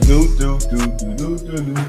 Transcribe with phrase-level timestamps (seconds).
[0.00, 1.84] Do do do do do do do.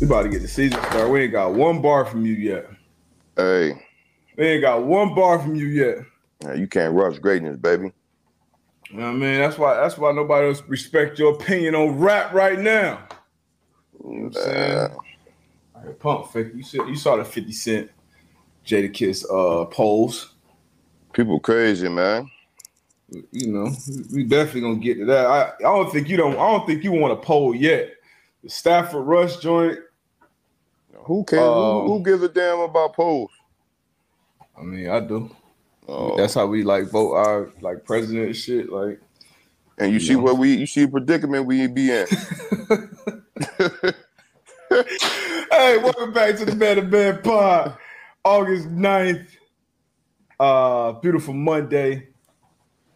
[0.00, 1.08] We about to get the season started.
[1.10, 2.68] We ain't got one bar from you yet.
[3.36, 3.72] Hey,
[4.36, 5.98] We ain't got one bar from you yet.
[6.42, 7.92] man, you can't rush greatness, baby.
[8.90, 9.38] You know what I mean?
[9.38, 13.06] That's why that's why nobody else respect your opinion on rap right now.
[14.04, 14.72] You know what I'm saying?
[14.78, 14.88] Uh,
[15.76, 16.48] All right, pump fake.
[16.54, 17.90] You saw you saw the 50 Cent
[18.66, 20.34] Jada Kiss uh polls.
[21.12, 22.28] people crazy, man.
[23.08, 23.72] You know,
[24.12, 25.26] we definitely gonna get to that.
[25.26, 27.90] I, I don't think you don't I don't think you want a poll yet.
[28.42, 29.78] The Stafford Rush joint,
[31.04, 31.42] Who cares?
[31.42, 33.30] Um, who, who gives a damn about polls?
[34.58, 35.30] I mean, I do.
[35.86, 38.70] Oh, That's how we like vote our like president shit.
[38.70, 39.00] Like
[39.78, 40.22] and you see know.
[40.22, 42.06] where we, you see predicament we be in.
[44.70, 47.76] hey, welcome back to the Better Bed Pod.
[48.24, 49.26] August 9th.
[50.40, 52.08] Uh beautiful Monday.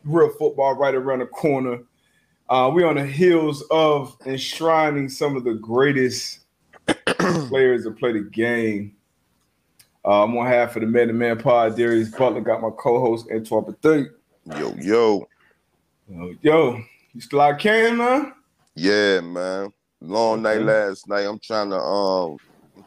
[0.08, 1.80] Real football right around the corner.
[2.48, 6.40] Uh we on the heels of enshrining some of the greatest
[7.18, 8.94] players to play the game.
[10.04, 11.76] Uh, I'm on half of the Man to Man Pod.
[11.76, 14.06] Darius Butler got my co-host Antoine Bethea.
[14.56, 15.28] Yo, yo,
[16.10, 16.80] Uh, Yo,
[17.12, 18.32] you still out can, man?
[18.74, 19.70] yeah, man.
[20.00, 20.64] Long night Okay.
[20.64, 21.26] last night.
[21.26, 22.38] I'm trying to um,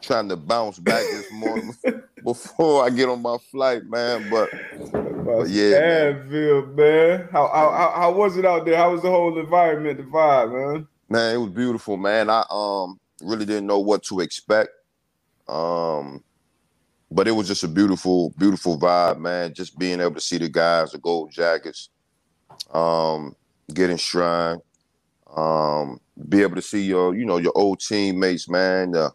[0.02, 1.74] trying to bounce back this morning
[2.24, 4.28] before I get on my flight, man.
[4.30, 4.50] But
[5.24, 6.28] But yeah, man.
[6.28, 7.28] Advil, man.
[7.32, 8.76] How, how how how was it out there?
[8.76, 10.88] How was the whole environment, the vibe, man?
[11.08, 12.28] Man, it was beautiful, man.
[12.30, 14.70] I um really didn't know what to expect.
[15.48, 16.22] Um
[17.12, 19.52] but it was just a beautiful, beautiful vibe, man.
[19.52, 21.90] Just being able to see the guys, the gold jackets,
[22.72, 23.36] um,
[23.72, 24.58] getting shrine,
[25.36, 29.10] um, be able to see your, you know, your old teammates, man, uh,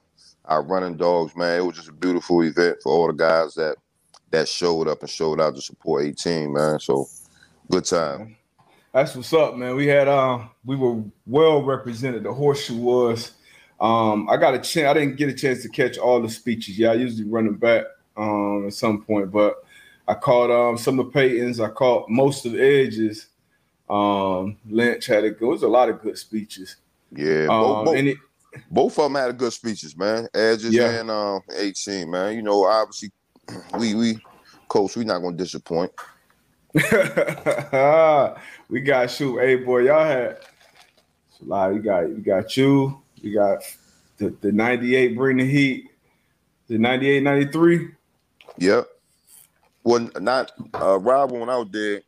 [0.47, 1.59] our running dogs, man.
[1.59, 3.75] It was just a beautiful event for all the guys that
[4.31, 6.79] that showed up and showed out to support 18, man.
[6.79, 7.07] So
[7.71, 8.35] good time.
[8.93, 9.75] That's what's up, man.
[9.75, 12.23] We had uh we were well represented.
[12.23, 13.31] The horseshoe was.
[13.79, 14.89] Um, I got a chance.
[14.89, 16.79] I didn't get a chance to catch all the speeches.
[16.79, 19.55] Yeah, I usually run them back um at some point, but
[20.07, 21.59] I caught um some of Peyton's.
[21.59, 23.27] I caught most of Edge's.
[23.89, 25.45] Um, Lynch had a good.
[25.47, 26.77] It was a lot of good speeches.
[27.15, 27.43] Yeah.
[27.49, 28.17] Um, both- both- and it,
[28.71, 30.27] both of them had good speeches, man.
[30.33, 30.99] Edges Yeah.
[30.99, 32.35] and um, 18, man.
[32.35, 33.11] You know, obviously,
[33.79, 34.19] we we
[34.67, 35.91] coach, we not gonna disappoint.
[36.73, 36.81] we
[38.81, 39.39] got shoot.
[39.39, 40.37] Hey boy, y'all had
[41.41, 41.73] a lot.
[41.73, 43.01] We got you got you.
[43.23, 43.63] We got
[44.17, 45.89] the, the 98 bring the heat.
[46.67, 47.89] The 98, 93.
[48.57, 48.87] Yep.
[49.83, 52.01] Well, not uh, Rob went out there.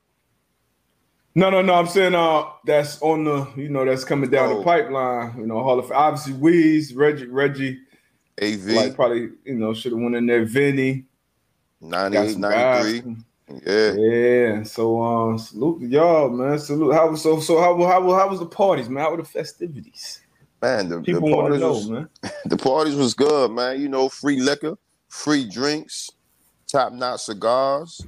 [1.35, 1.73] No, no, no.
[1.75, 4.57] I'm saying uh that's on the you know that's coming down Oh.
[4.59, 5.35] the pipeline.
[5.40, 7.79] You know, Hall of obviously Weeze, Reggie, Reggie,
[8.41, 10.45] AV like probably you know should have went in there.
[10.45, 11.06] Vinny,
[11.81, 13.00] got 98, 93.
[13.01, 13.23] guys.
[13.66, 13.94] Yeah.
[13.94, 14.63] Yeah.
[14.63, 16.59] So um, salute to y'all, man.
[16.59, 16.94] Salute.
[16.94, 19.03] How was so so how how how was the parties, man?
[19.03, 20.22] How were the festivities?
[20.61, 22.09] Man, the, the People to parties know, was, man.
[22.46, 23.79] the parties was good, man.
[23.79, 26.09] You know, free liquor, free drinks,
[26.67, 28.01] top notch cigars.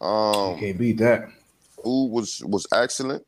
[0.00, 1.28] Um Can't beat that.
[1.82, 3.24] Food was was excellent.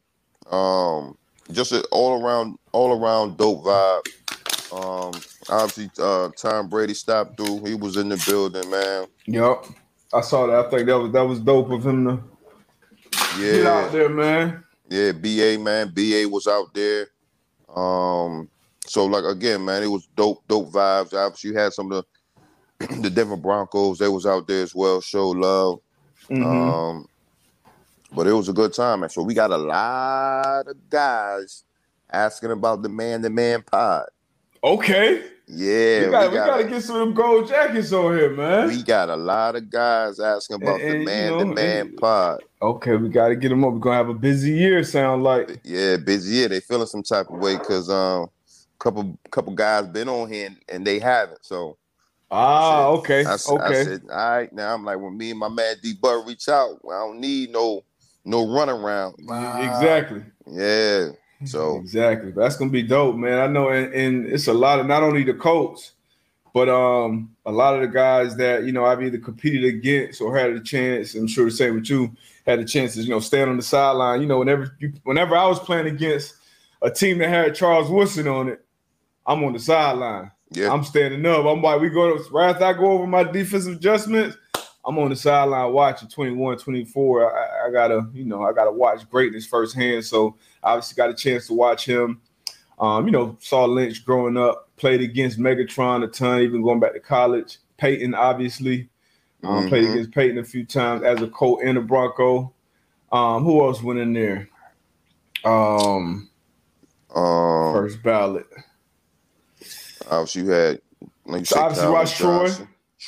[0.50, 1.16] Um,
[1.50, 4.06] just an all around all around dope vibe.
[4.72, 5.20] Um,
[5.50, 7.64] obviously, uh, Tom Brady stopped through.
[7.64, 9.06] He was in the building, man.
[9.26, 9.66] Yep,
[10.14, 10.66] I saw that.
[10.66, 12.22] I think that was that was dope of him to
[13.38, 14.64] get out there, man.
[14.88, 15.12] yeah.
[15.12, 17.08] Ba man, Ba was out there.
[17.74, 18.48] Um,
[18.86, 21.14] so like again, man, it was dope, dope vibes.
[21.14, 22.04] Obviously, you had some of
[22.78, 23.98] the the Denver Broncos.
[23.98, 25.00] They was out there as well.
[25.00, 25.80] Show love.
[26.30, 26.44] Mhm.
[26.44, 27.06] Um,
[28.14, 29.10] but it was a good time, man.
[29.10, 31.64] So we got a lot of guys
[32.10, 34.06] asking about the man to man pod.
[34.62, 35.24] okay.
[35.48, 38.30] Yeah, we got we got, got to get some of them gold jackets on here,
[38.30, 38.68] man.
[38.68, 42.42] we got a lot of guys asking about And- and, the man to man pod.
[42.62, 43.72] okay, we got to get them up.
[43.74, 44.82] We're gonna have a busy year.
[44.84, 45.60] Sound like.
[45.64, 46.36] Yeah, busy.
[46.36, 46.48] year.
[46.48, 48.28] they feeling some type of way because um,
[48.78, 51.44] couple couple guys been on here and, and they haven't.
[51.44, 51.76] So
[52.30, 53.62] Ah, okay, I, okay.
[53.62, 56.48] I said, all right, now I'm like, when me and my man D Bud reach
[56.48, 57.84] out, I don't need no
[58.25, 59.15] no run runaround.
[59.19, 60.24] exactly.
[60.47, 61.09] Yeah.
[61.45, 62.33] So exactly.
[62.33, 63.39] That's gonna be dope, man.
[63.39, 65.92] I know, and, and it's a lot of not only the Colts,
[66.54, 70.36] but um a lot of the guys that you know I've either competed against or
[70.36, 71.15] had a chance.
[71.15, 72.15] I'm sure the same with you
[72.47, 74.21] had a chance to you know stand on the sideline.
[74.21, 76.34] You know, whenever you whenever I was playing against
[76.83, 78.65] a team that had Charles Woodson on it,
[79.27, 80.30] I'm on the sideline.
[80.51, 81.47] yeah, I'm standing up.
[81.47, 84.36] I'm like, we go to right after I go over my defensive adjustments.
[84.84, 87.38] I'm on the sideline watching 21, 24.
[87.38, 90.04] I, I gotta, you know, I gotta watch greatness firsthand.
[90.04, 92.20] So obviously got a chance to watch him.
[92.80, 96.94] Um, you know, saw Lynch growing up, played against Megatron a ton, even going back
[96.94, 97.58] to college.
[97.76, 98.88] Peyton, obviously,
[99.44, 99.92] um, played Mhm.
[99.92, 102.52] against Peyton a few times as a Colt and a Bronco.
[103.12, 104.48] Um, who else went in there?
[105.44, 106.28] Um,
[107.14, 108.46] Um, First ballot.
[110.10, 110.80] obviously you had
[111.26, 112.50] like you So said, obviously watch Troy.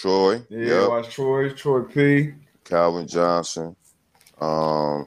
[0.00, 0.42] Troy.
[0.48, 0.88] Yeah, yep.
[0.88, 2.32] watch Troy, Troy P.
[2.64, 3.76] Calvin Johnson.
[4.40, 5.06] Um,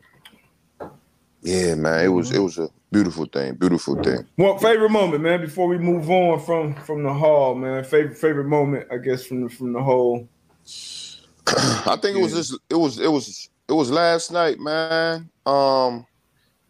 [1.41, 4.25] yeah, man, it was it was a beautiful thing, beautiful thing.
[4.37, 5.41] What favorite moment, man?
[5.41, 7.83] Before we move on from from the hall, man.
[7.83, 10.27] Favorite favorite moment, I guess, from the, from the whole.
[11.47, 12.37] I think it was Yeah.
[12.39, 15.29] just it was it was it was last night, man.
[15.45, 16.05] Um,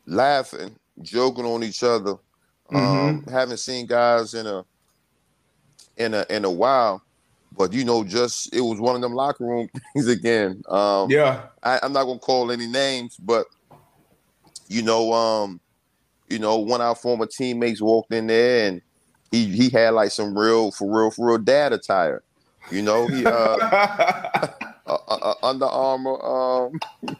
[0.06, 2.16] laughing, joking on each other.
[2.69, 3.30] Um, Mm-hmm.
[3.31, 4.66] haven't seen guys in a
[5.96, 7.02] in a in a while,
[7.55, 10.61] but you know, just it was one of them locker room things again.
[10.69, 13.47] Um, Yeah, I, I'm not gonna call any names, but
[14.67, 15.59] you know, um,
[16.29, 18.81] you know, one of our former teammates walked in there and
[19.31, 22.23] he he had like some real for real for real dad attire.
[22.71, 23.29] You know, he uh,
[24.88, 26.79] uh, uh, Under Armour um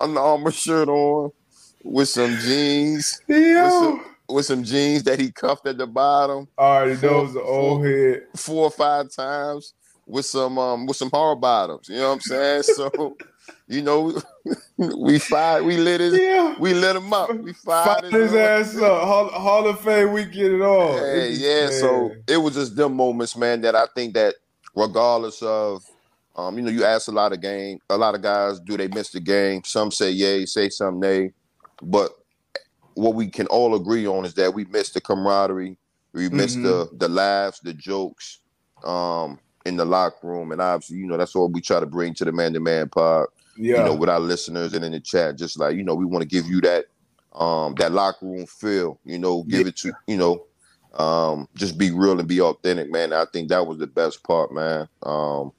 [0.00, 1.30] Under Armour shirt on
[1.84, 6.94] with some jeans with some, with some jeans that he cuffed at the bottom already
[6.96, 8.26] Four- knows the old head.
[8.36, 9.74] four or five times
[10.06, 11.88] with some um with some hard bottoms.
[11.88, 12.62] You know what I'm saying?
[12.64, 13.16] So,
[13.68, 14.20] you know,
[14.76, 17.30] we fired, we lit his, Yeah, we lit him up.
[17.34, 19.04] We fired Fired his ass up.
[19.04, 20.96] Hall, Hall of Fame, we get it all.
[20.98, 24.34] Hey, yeah, so it was just them moments, man, that I think that
[24.74, 25.82] regardless of
[26.34, 28.88] um, you know, you ask a lot of game, a lot of guys, do they
[28.88, 29.62] miss the game?
[29.64, 31.32] Some say yay, say some nay.
[31.82, 32.12] But
[32.94, 35.76] what we can all agree on is that we miss the camaraderie,
[36.12, 38.40] we miss the the laughs, the jokes,
[38.84, 40.52] um, in the locker room.
[40.52, 42.88] And obviously, you know, that's what we try to bring to the man to man
[42.88, 45.36] pod yeah, you know, with our listeners and in the chat.
[45.36, 46.86] Just like, you know, we want to give you that
[47.34, 50.44] um that locker room feel, you know, give it to, you know,
[50.94, 53.12] um, just be real and be authentic, man.
[53.12, 54.88] I think that was the best part, man.
[55.02, 55.52] Um,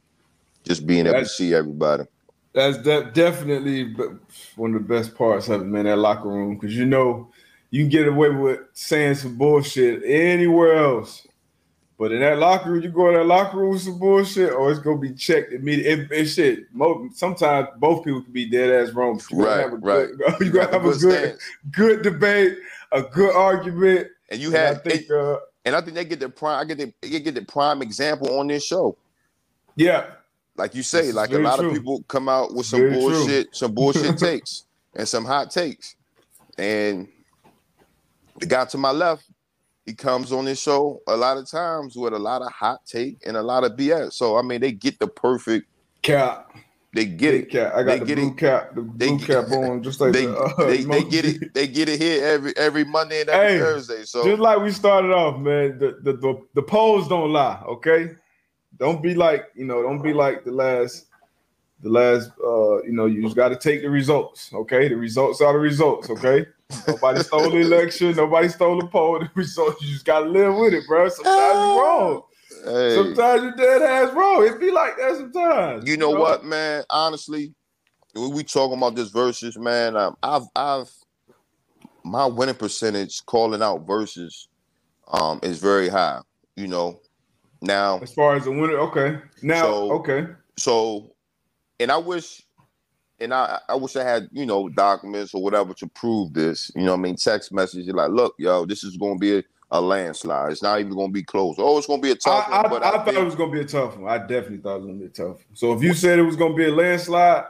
[0.64, 2.04] just being able to see everybody.
[2.54, 3.96] That's de- definitely
[4.56, 5.86] one of the best parts of it, man.
[5.86, 7.30] That locker room, because you know
[7.72, 11.26] you can get away with saying some bullshit anywhere else,
[11.98, 14.70] but in that locker room, you go in that locker room with some bullshit, or
[14.70, 16.06] it's gonna be checked immediately.
[16.06, 16.60] It, it shit.
[17.16, 19.20] Sometimes both people can be dead ass wrong.
[19.32, 20.10] you gotta Right, have a good,
[20.42, 21.38] you gotta have a good,
[21.72, 22.58] good debate,
[22.92, 24.10] a good argument.
[24.30, 26.60] And you And I think, uh, and I think they get the prime.
[26.60, 28.96] I get the they get the prime example on this show.
[29.76, 30.06] yeah,
[30.56, 31.70] Like you say, like a lot true.
[31.70, 33.00] of people come out with some Very true.
[33.10, 34.66] bullshit, some bullshit takes,
[34.96, 35.96] and some hot takes.
[36.58, 37.08] And
[38.40, 39.26] the guy to my left,
[39.86, 43.18] he comes on this show a lot of times with a lot of hot take
[43.26, 44.14] and a lot of BS.
[44.14, 45.68] So I mean, they get the perfect.
[46.02, 46.52] cap.
[46.96, 47.50] They get Big it.
[47.50, 47.74] cap.
[47.74, 48.38] I got They the get blue it.
[48.38, 51.26] cap, the They blue get- cap on, just like They the, uh, they, they get
[51.26, 51.54] it.
[51.56, 54.04] They get it here every every Monday and every Hey, Thursday.
[54.04, 55.80] So Just like we started off, man.
[55.80, 58.12] The, the the the polls don't lie, okay?
[58.84, 59.82] Don't be like you know.
[59.82, 61.06] Don't be like the last,
[61.82, 62.32] the last.
[62.44, 64.90] uh You know, you just got to take the results, okay?
[64.90, 66.46] The results are the results, okay?
[66.88, 68.14] Nobody stole the election.
[68.16, 69.20] Nobody stole the poll.
[69.24, 69.82] The results.
[69.82, 71.08] You just got to live with it, bro.
[71.08, 72.22] Sometimes you're wrong.
[72.66, 74.46] hey, Sometimes you're dead ass wrong.
[74.48, 75.88] It be like that sometimes.
[75.90, 76.84] you know what, man?
[76.90, 77.54] Honestly,
[78.14, 80.92] when we talking about this versus, man, um, I've I've
[82.04, 84.50] my winning percentage calling out versus
[85.08, 86.20] um is very high.
[86.58, 87.00] You know,
[87.64, 89.20] now As far as the winner, okay.
[89.42, 90.28] Now, So- okay.
[90.58, 91.12] so,
[91.80, 92.42] and I wish,
[93.20, 96.72] and I I wish I had you know documents or whatever to prove this.
[96.76, 99.44] You know, I mean, text messages like, look, yo, this is going to be a,
[99.72, 100.52] a landslide.
[100.52, 101.56] It's not even going to be close.
[101.58, 103.24] Oh, it's going to be a tough I, one, but I, I, thought think- it
[103.24, 104.12] was gonna be a tough one.
[104.12, 105.56] I definitely thought it was gonna be a tough one.
[105.56, 107.46] So if you said it was gonna be a landslide,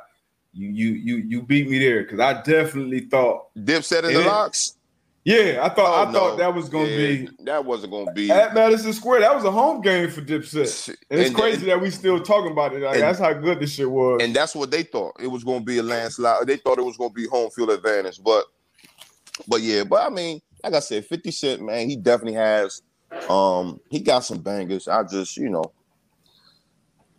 [0.54, 3.54] you you you you beat me there because I definitely thought.
[3.58, 4.78] Dipset in It in the locks.
[5.26, 8.12] Yeah, I thought Oh, I thought that was gonna Yeah, be that wasn't going to
[8.12, 8.30] be.
[8.30, 9.22] at Madison Square.
[9.22, 10.90] That was a home game for Dipset.
[11.10, 12.82] And it's And- crazy that we still talking about it.
[12.82, 14.22] Like, and- that's how good this shit was.
[14.22, 16.46] and that's what they thought it was going to be a landslide.
[16.46, 18.46] They thought it was going to be home field advantage, but
[19.48, 22.82] but yeah, but I mean, like I said, Fifty Cent, man, he definitely has.
[23.30, 24.88] Um, he got some bangers.
[24.90, 25.72] I just, you know,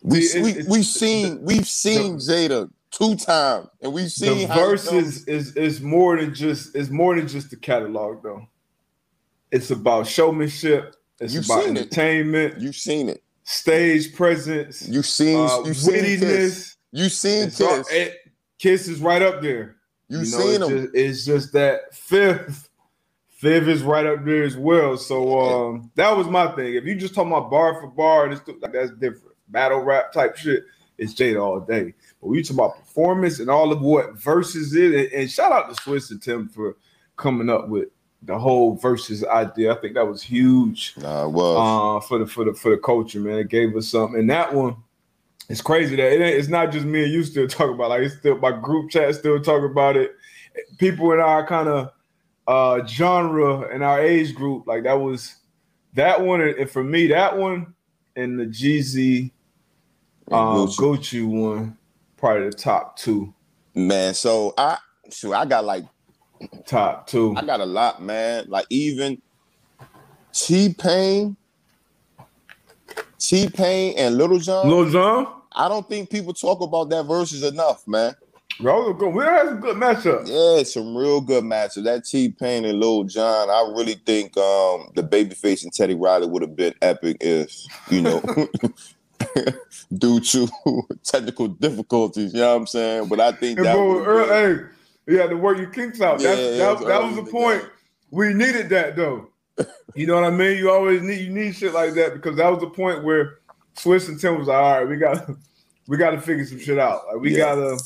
[0.02, 4.60] we, See, we, we've seen we've seen Jada two times, and we've seen how he
[4.60, 8.46] verses is is more than just it's more than just the catalog though.
[9.50, 10.96] It's about showmanship.
[11.20, 11.80] It's You've about seen it.
[11.80, 13.22] entertainment, You've seen it.
[13.44, 16.76] stage presence, You've seen uh, you've seen Kiss.
[17.12, 18.16] seen It's all- it-
[18.58, 19.76] Kiss is right up there.
[20.08, 20.82] You've You know, seen it's him.
[20.82, 22.68] Just, it's just that fifth,
[23.36, 24.96] fifth is right up there as well.
[24.96, 26.74] So um, that was my thing.
[26.74, 29.34] If you just talking about bar for bar, and it's, like that's different.
[29.48, 30.64] Battle rap type shit.
[30.98, 31.94] It's Jada all day.
[32.20, 34.94] But we talk about performance and all of what verses is.
[34.94, 36.76] And, and shout out to Swizz and Tim for
[37.16, 37.88] coming up with
[38.22, 39.72] the whole versus idea.
[39.72, 42.02] I think that was huge Nah, it was.
[42.04, 43.38] uh, for the for the for the culture, man.
[43.38, 44.18] It gave us something.
[44.20, 44.76] And that one,
[45.48, 47.90] it's crazy that it ain't, it's not just me and you still talk about.
[47.90, 50.12] Like it's still my group chat still talk about it.
[50.78, 51.90] People in our kind of
[52.46, 55.36] uh genre and our age group, like that was
[55.94, 57.74] that one, and for me, that one
[58.16, 59.32] and the Jeezy
[60.30, 60.78] um, Gucci.
[60.78, 61.76] Gucci one,
[62.16, 63.32] probably the top two.
[63.74, 64.78] Man, so I
[65.10, 65.84] so I got like
[66.66, 67.34] top two.
[67.36, 68.44] I got a lot, man.
[68.48, 69.20] Like even
[70.32, 71.36] T Pain,
[73.18, 74.68] T Pain and Lil Jon.
[74.68, 75.26] Lil Jon.
[75.52, 78.14] I don't think people talk about that versus enough, man.
[78.60, 80.28] Bro, we had some good matchup.
[80.28, 81.84] Yeah, some real good matchup.
[81.84, 83.50] That T Pain and Lil Jon.
[83.50, 87.52] I really think um, the Babyface and Teddy Riley would have been epic if
[87.90, 88.22] you know
[89.98, 90.48] due to
[91.04, 92.34] technical difficulties.
[92.34, 93.08] You know what I'm saying?
[93.08, 94.64] But I think that bro, hey,
[95.06, 96.20] you had to work your kinks out.
[96.20, 97.62] Yeah, that, that, that was the point.
[97.62, 97.70] Game.
[98.10, 99.28] We needed that though.
[99.94, 100.58] you know what I mean?
[100.58, 103.38] You always need you need shit like that because that was the point where
[103.76, 105.28] Swizz and Tim was like, all right, we got
[105.88, 107.06] we got to figure some shit out.
[107.08, 107.54] Like we yeah.
[107.54, 107.78] gotta.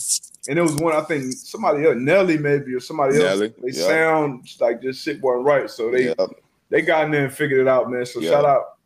[0.49, 3.57] And it was one I think somebody else, Nelly maybe or somebody Nelly, else.
[3.63, 3.87] They yep.
[3.87, 6.15] sound like just shit wasn't right, so they
[6.71, 8.07] they got in there and figured it out, man.
[8.07, 8.79] So shout out,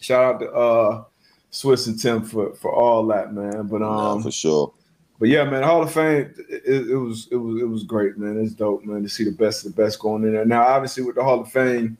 [0.00, 1.04] shout out to uh
[1.52, 3.66] Swizz and Tim for for all that, man.
[3.66, 4.72] But um, for sure.
[5.18, 8.38] But yeah, man, Hall of Fame, it, it, was it was it was great, man.
[8.38, 10.44] It's dope, man, to see the best of the best going in there.
[10.44, 11.96] Now, obviously, with the Hall of Fame,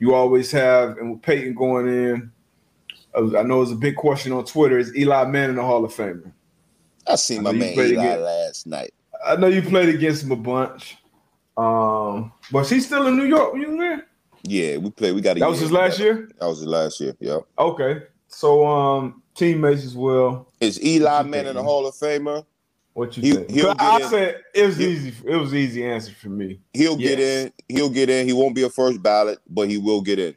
[0.00, 2.32] you always have, and with Peyton going in,
[3.14, 6.32] I know it's a big question on Twitter: Is Eli Manning a Hall of Famer?
[7.06, 8.94] I seen my man Eli against, last night.
[9.24, 10.96] I know you played against him a bunch.
[11.56, 14.06] Um, but he's still in New York you there.
[14.42, 15.14] Yeah, we played.
[15.14, 16.28] We got to that was his last year.
[16.38, 17.16] That was his last year.
[17.18, 17.38] Yeah.
[17.58, 18.02] Okay,
[18.36, 20.52] so um, teammates as well.
[20.60, 22.44] Is Eli Manning a Hall of Famer?
[22.92, 23.80] What you he, think?
[23.80, 24.08] I in.
[24.08, 25.14] said it was easy.
[25.24, 26.60] It was easy answer for me.
[26.74, 27.10] He'll yes.
[27.10, 27.52] get in.
[27.68, 28.26] He'll get in.
[28.26, 30.34] He won't be a first ballot, but he will get in.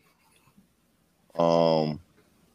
[1.37, 1.99] Um,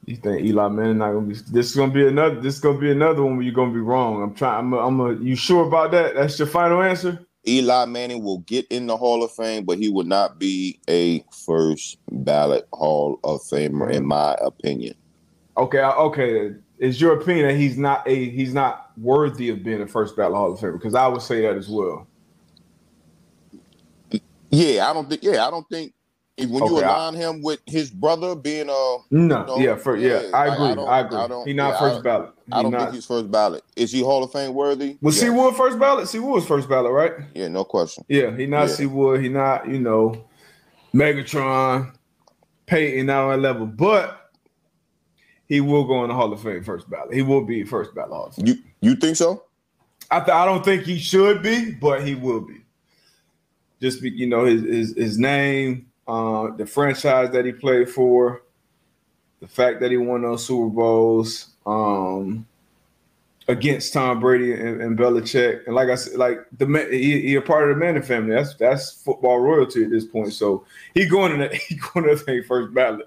[0.06, 1.34] you think Eli Manning not gonna be?
[1.34, 2.40] This is gonna be another.
[2.40, 4.22] This is gonna be another one where you're gonna be wrong.
[4.22, 4.58] I'm trying.
[4.60, 4.72] I'm.
[4.72, 5.00] A, I'm.
[5.00, 6.14] A, you sure about that?
[6.14, 7.18] That's your final answer.
[7.46, 11.22] Eli Manning will get in the Hall of Fame, but he will not be a
[11.30, 14.94] first ballot Hall of Famer, in my opinion.
[15.56, 15.80] Okay.
[15.80, 16.54] Okay.
[16.78, 20.36] Is your opinion that he's not a he's not worthy of being a first ballot
[20.36, 20.72] Hall of Famer?
[20.72, 22.06] Because I would say that as well.
[24.50, 25.22] Yeah, I don't think.
[25.22, 25.94] Yeah, I don't think
[26.36, 29.58] when okay, you align I, him with his brother being uh, a no, you know,
[29.58, 31.16] yeah, for yeah, yeah, I agree, I, I agree.
[31.18, 32.32] I He's not yeah, first ballot.
[32.46, 33.62] He I don't not, think he's first ballot.
[33.76, 34.98] Is he Hall of Fame worthy?
[35.00, 35.30] Was yeah.
[35.30, 36.08] Wood first ballot?
[36.08, 37.12] C Wood was first ballot, right?
[37.34, 38.04] Yeah, no question.
[38.08, 38.74] Yeah, he not yeah.
[38.74, 39.22] C Wood.
[39.22, 40.24] He not you know
[40.92, 41.92] Megatron,
[42.66, 44.23] Peyton now at level, but
[45.48, 47.14] he will go in the Hall of Fame first ballot.
[47.14, 48.10] He will be first ballot.
[48.10, 49.44] Hall You you think so?
[50.10, 52.60] I th- I don't think he should be, but he will be.
[53.80, 58.42] Just be, you know his his, his name uh, the franchise that he played for,
[59.40, 62.46] the fact that he won those Super Bowls um,
[63.48, 67.42] against Tom Brady and, and Belichick, and like I said, like the he, he a
[67.42, 68.34] part of the Manning family.
[68.34, 70.32] That's that's football royalty at this point.
[70.32, 73.06] So he going the, he going to the first ballot.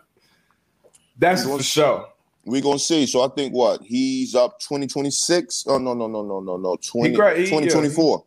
[1.20, 2.10] That's for sure.
[2.48, 3.06] We're gonna see.
[3.06, 5.66] So I think what he's up 2026.
[5.68, 6.78] Oh no, no, no, no, no, no.
[6.78, 8.18] 20, he, 2024.
[8.18, 8.24] Yeah.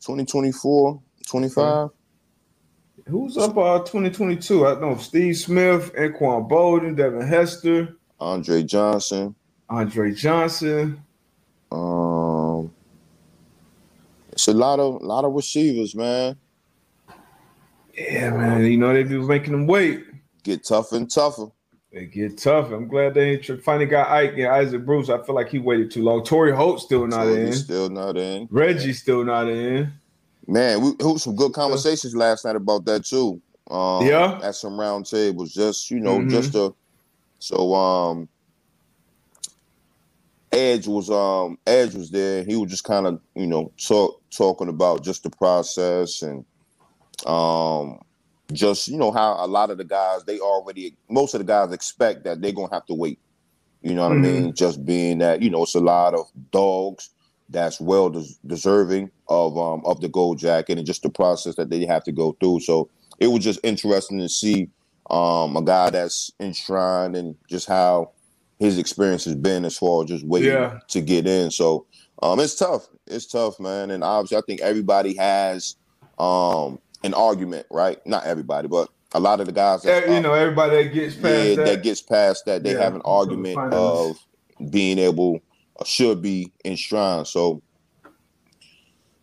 [0.00, 1.90] 2024, 25
[3.08, 4.66] who's up uh 2022?
[4.66, 9.34] I know Steve Smith, Anquan Boldin, Devin Hester, Andre Johnson.
[9.68, 11.02] Andre Johnson.
[11.70, 12.72] Um
[14.32, 16.36] it's a lot of lot of receivers, man.
[17.94, 18.64] Yeah, man.
[18.64, 20.04] You know they be making them wait.
[20.42, 21.48] Get tougher and tougher.
[21.92, 22.70] They get tough.
[22.70, 25.08] I'm glad they finally got Ike and Isaac Bruce.
[25.08, 26.22] I feel like he waited too long.
[26.22, 27.52] Torry Holt still not in.
[27.54, 28.46] Still not in.
[28.50, 29.90] Reggie still not in.
[30.46, 33.40] Man, we had some good conversations last night about that too.
[33.70, 36.30] Um, yeah, at some round tables, just you know, mm-hmm.
[36.30, 36.74] just a
[37.38, 38.28] so um,
[40.52, 42.44] Edge was um Edge was there.
[42.44, 46.44] He was just kind of you know talk talking about just the process and
[47.26, 48.00] um
[48.52, 51.72] just you know how a lot of the guys they already most of the guys
[51.72, 53.18] expect that they're gonna have to wait.
[53.82, 54.24] You know what mm-hmm.
[54.24, 54.54] I mean?
[54.54, 57.10] Just being that you know it's a lot of dogs
[57.50, 61.70] that's well des- deserving of um of the gold jacket and just the process that
[61.70, 62.60] they have to go through.
[62.60, 62.88] So
[63.18, 64.70] it was just interesting to see
[65.10, 68.12] um a guy that's enshrined and just how
[68.58, 70.78] his experience has been as far as just waiting yeah.
[70.88, 71.50] to get in.
[71.50, 71.86] So
[72.22, 72.88] um it's tough.
[73.06, 73.90] It's tough, man.
[73.90, 75.76] And obviously I think everybody has
[76.18, 78.04] um an argument, right?
[78.06, 81.48] Not everybody, but a lot of the guys that, you know, everybody that gets past
[81.48, 81.64] yeah, that.
[81.66, 82.82] that gets past that, they yeah.
[82.82, 84.18] have an argument of
[84.70, 85.40] being able
[85.76, 87.26] or should be enshrined.
[87.26, 87.62] So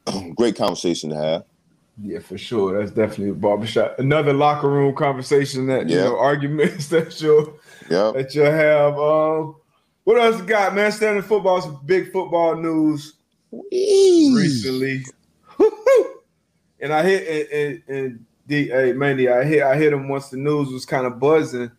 [0.36, 1.44] great conversation to have.
[2.02, 2.78] Yeah, for sure.
[2.78, 4.00] That's definitely a barbershop.
[4.00, 7.58] Another locker room conversation that you know arguments that you'll
[7.90, 9.00] that you'll have.
[9.00, 9.56] Um,
[10.04, 10.92] what else got, man?
[10.92, 13.14] Standing football, some big football news
[13.52, 14.34] Whee!
[14.36, 15.06] recently.
[16.80, 20.30] And I hit and, and, and, D, hey, Mandy, I hit I hit him once
[20.30, 21.72] the news was kind of buzzing.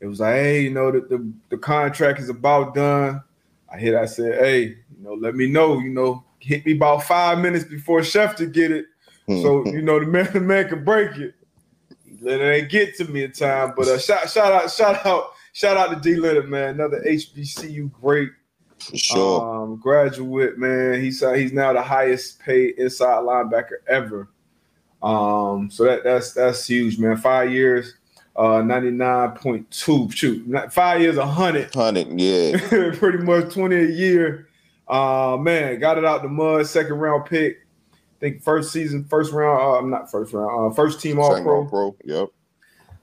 [0.00, 3.22] It was like, hey, you know, the, the, the contract is about done.
[3.72, 7.04] I hit, I said, hey, you know, let me know, you know, hit me about
[7.04, 8.86] five minutes before Schefter get it.
[9.28, 11.34] So, you know, the man, the man can break it.
[12.20, 13.74] Let it ain't get to me in time.
[13.76, 16.70] But uh, shout, shout out, shout out, shout out to D Leonard, man.
[16.70, 18.30] Another HBCU great
[18.90, 19.62] For sure.
[19.62, 21.00] um, graduate, man.
[21.00, 24.28] He's uh, he's now the highest paid inside linebacker ever.
[25.02, 27.16] Um, so that that's that's huge, man.
[27.16, 27.94] Five years,
[28.36, 30.10] uh, ninety nine point two.
[30.10, 31.74] Shoot, five years, a hundred.
[31.74, 32.56] Hundred, yeah.
[32.98, 34.48] Pretty much twenty a year.
[34.88, 36.66] Uh, man, got it out the mud.
[36.66, 37.58] Second round pick.
[37.92, 39.60] I think first season, first round.
[39.60, 40.72] Uh, I'm not first round.
[40.72, 41.64] Uh, first team all pro.
[41.64, 41.96] pro.
[42.04, 42.28] Yep.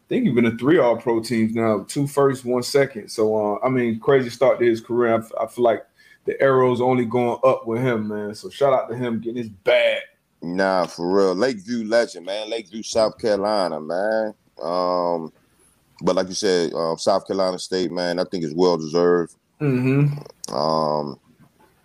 [0.09, 3.09] I think you've been in three All Pro teams now, two first, one second.
[3.09, 5.13] So uh, I mean, crazy start to his career.
[5.13, 5.85] I, f- I feel like
[6.25, 8.33] the arrow's only going up with him, man.
[8.33, 10.01] So shout out to him getting his bag.
[10.41, 11.35] Nah, for real.
[11.35, 12.49] Lakeview legend, man.
[12.49, 14.33] Lakeview, South Carolina, man.
[14.59, 15.31] Um,
[16.01, 19.35] but like you said, uh, South Carolina State, man, I think is well deserved.
[19.61, 20.55] Mm-hmm.
[20.55, 21.19] Um,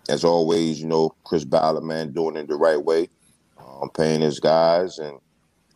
[0.09, 3.07] as always, you know, Chris Ballard, man, doing it the right way,
[3.59, 5.19] um, paying his guys, and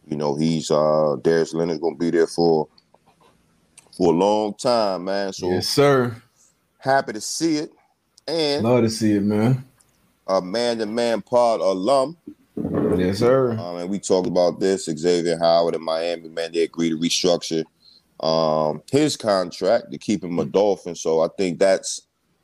[0.09, 2.67] you know he's uh Darius Leonard's gonna be there for
[3.95, 5.33] for a long time, man.
[5.33, 6.15] So yes, sir.
[6.79, 7.71] happy to see it,
[8.27, 9.63] and Love to see it, man.
[10.27, 12.17] a man-to-man pod alum.
[12.97, 13.51] Yes, sir.
[13.51, 14.85] Um, and we talked about this.
[14.85, 17.63] Xavier Howard in Miami, man, they agreed to restructure
[18.19, 20.95] um, his contract to keep him a Dolphin.
[20.95, 22.01] So I think that's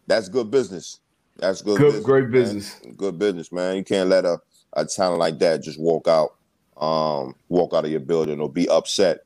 [0.07, 0.99] that's good business.
[1.37, 1.77] That's good.
[1.77, 2.31] Good, business, great man.
[2.31, 2.81] business.
[2.95, 3.75] Good business, man.
[3.75, 4.39] You can't let a,
[4.73, 6.35] a talent like that just walk out,
[6.77, 9.19] um, walk out of your building or be upset.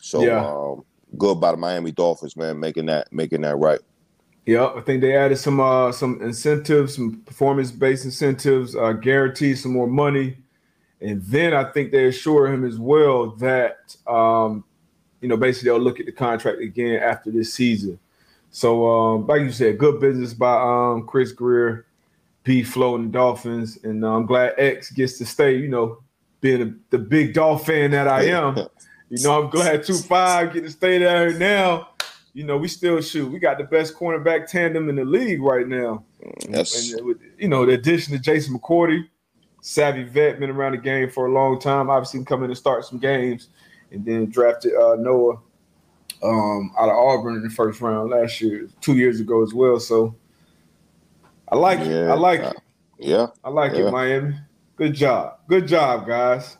[0.00, 0.38] So Yeah.
[0.38, 0.84] um,
[1.18, 3.80] good by the Miami Dolphins, man, making that making that right.
[4.46, 9.58] Yeah, I think they added some uh some incentives, some performance based incentives, uh guaranteed
[9.58, 10.36] some more money,
[11.00, 14.64] and then I think they assure him as well that um
[15.20, 17.98] you know basically they'll look at the contract again after this season.
[18.52, 21.86] So um like you said, good business by um Chris Grier,
[22.44, 25.56] B Flow and the Dolphins, and uh, I'm glad X gets to stay.
[25.58, 26.03] You know,
[26.44, 28.56] being a, the big Dolphin that I am,
[29.08, 31.88] you know I'm glad two five get to stay there now
[32.34, 33.30] you know, we still shoot.
[33.30, 36.04] We got the best cornerback tandem in the league right now.
[36.48, 36.92] Yes.
[36.92, 39.08] And you know, the addition of Jason McCourty,
[39.62, 41.88] savvy vet, been around the game for a long time.
[41.88, 43.48] Obviously, come in and start some games,
[43.92, 45.38] and then drafted uh, Noah
[46.24, 49.78] um, out of Auburn in the first round last year, two years ago as well.
[49.78, 50.16] So
[51.48, 52.08] I like it.
[52.08, 52.56] I like uh, it.
[52.98, 53.86] Yeah, I like yeah.
[53.86, 54.34] it, Miami.
[54.76, 55.38] Good job.
[55.48, 56.56] Good job, guys.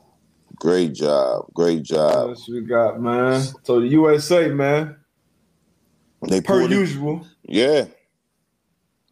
[0.57, 2.29] great job, great What job.
[2.31, 3.43] else we got, man?
[3.65, 4.97] So the USA, man,
[6.29, 7.27] They per pulled it- usual.
[7.43, 7.87] Yeah,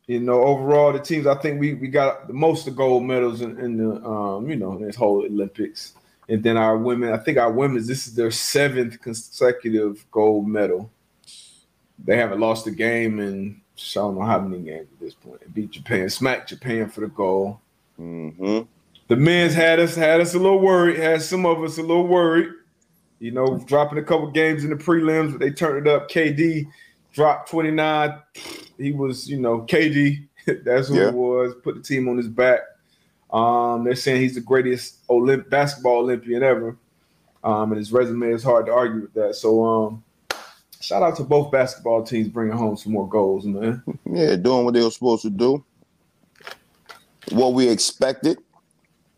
[0.06, 3.40] you know, overall, the teams I think we we got the most of gold medals
[3.40, 5.94] in, in the um, you know, this whole Olympics.
[6.28, 10.90] And then our women, I think our women's this is their seventh consecutive gold medal.
[12.04, 15.40] They haven't lost a game in I don't know how many games at this point.
[15.40, 17.60] They beat Japan, smacked Japan for the goal.
[17.96, 18.60] hmm
[19.12, 22.06] The men's had us had us a little worried, had some of us a little
[22.06, 22.48] worried.
[23.18, 26.08] You know, dropping a couple games in the prelims, but they turned it up.
[26.10, 26.64] KD
[27.12, 28.18] dropped 29.
[28.78, 30.26] He was, you know, KD.
[30.64, 31.08] That's who Yeah.
[31.08, 31.52] it was.
[31.62, 32.60] Put the team on his back.
[33.30, 36.78] Um, they're saying he's the greatest Olymp- basketball Olympian ever.
[37.44, 39.34] Um, and his resume is hard to argue with that.
[39.34, 40.02] So, um,
[40.80, 43.82] shout out to both basketball teams bringing home some more goals, man.
[44.10, 45.62] yeah, doing what they were supposed to do.
[47.32, 48.38] What we expected.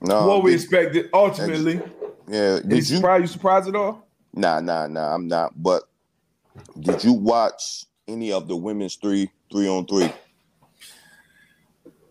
[0.07, 1.81] No, what we did- expected ultimately.
[2.29, 2.61] yeah.
[2.61, 3.23] Did you surprised?
[3.23, 4.07] You surprised at all?
[4.35, 5.15] Nah, nah, nah.
[5.15, 5.53] I'm not.
[5.63, 5.85] But
[6.79, 10.13] did you watch any of the women's three three on three?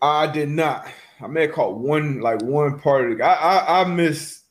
[0.02, 0.88] I did not.
[1.22, 3.24] I may have caught one, like one part of the.
[3.24, 4.44] I I, I missed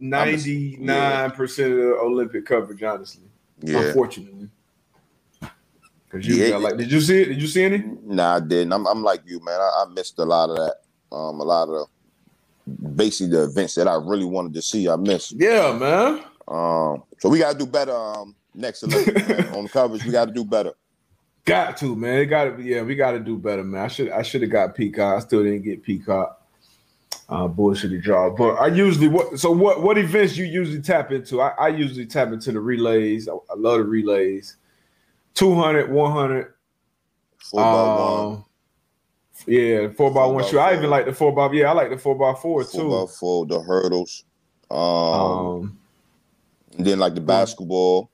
[0.00, 2.82] ninety nine percent of the Olympic coverage.
[2.82, 3.24] Honestly,
[3.62, 3.80] Yeah.
[3.80, 4.48] unfortunately.
[6.10, 6.56] Because you Yeah.
[6.58, 7.24] like, did you see it?
[7.26, 7.82] Did you see any?
[8.04, 8.72] Nah, I didn't.
[8.72, 9.60] I'm, I'm like you, man.
[9.60, 10.76] I, I missed a lot of that.
[11.10, 11.88] Um, a lot of
[12.96, 14.88] basically the events that I really wanted to see.
[14.88, 15.32] I missed.
[15.32, 16.24] Yeah, man.
[16.46, 17.94] Um, so we gotta do better.
[17.94, 18.98] Um, next man.
[19.54, 20.72] on the coverage, we gotta do better.
[21.44, 22.20] Got to man.
[22.20, 22.64] It got to be.
[22.64, 23.84] Yeah, we got to do better, man.
[23.84, 24.10] I should.
[24.10, 25.16] I should have got Peacock.
[25.16, 26.40] I still didn't get Peacock.
[27.28, 28.36] Uh, bullshit job.
[28.36, 29.38] But I usually what?
[29.38, 29.82] So what?
[29.82, 31.42] What events you usually tap into?
[31.42, 33.28] I, I usually tap into the relays.
[33.28, 34.56] I, I love the relays.
[35.34, 36.54] 200, 100,
[37.38, 38.44] Four by one, Um,
[39.46, 40.58] Yeah, four by Four one by shoe.
[40.58, 42.88] I even like the four by yeah, I like the four by four four too.
[43.06, 44.24] by four, the hurdles.
[44.70, 45.78] Um, Um,
[46.76, 48.10] and then like the basketball.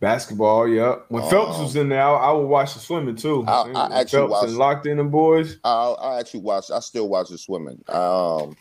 [0.00, 0.96] basketball, yeah.
[1.08, 3.44] When Phelps Um, was in there, I, I would watch the swimming too.
[3.48, 5.56] I- I actually Phelps watched- and locked in the boys.
[5.64, 6.70] I, I actually watch.
[6.70, 7.82] I still watch the swimming.
[7.88, 8.54] Um,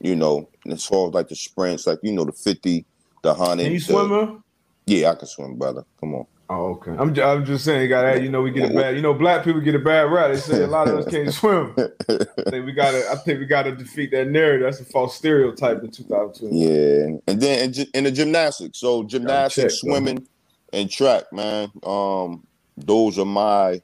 [0.00, 2.84] you know, as far as like the sprints, like you know, the fifty
[3.22, 3.66] the hunting.
[3.66, 4.42] Can you the- swim?
[4.86, 5.84] Yeah, I can swim, brother.
[6.00, 6.26] Come on.
[6.48, 6.92] Oh, okay.
[6.96, 8.22] I'm just, I'm just saying, got that.
[8.22, 8.94] You know, we get a bad.
[8.94, 10.30] You know, black people get a bad rap.
[10.30, 11.74] They say a lot of us can't swim.
[11.76, 13.04] I think we gotta.
[13.10, 14.64] I think we gotta defeat that narrative.
[14.64, 16.56] That's a false stereotype in 2020.
[16.56, 20.24] Yeah, and then in, in the gymnastics, so gymnastics, check, swimming,
[20.72, 21.72] and track, man.
[21.82, 23.80] Um, those are my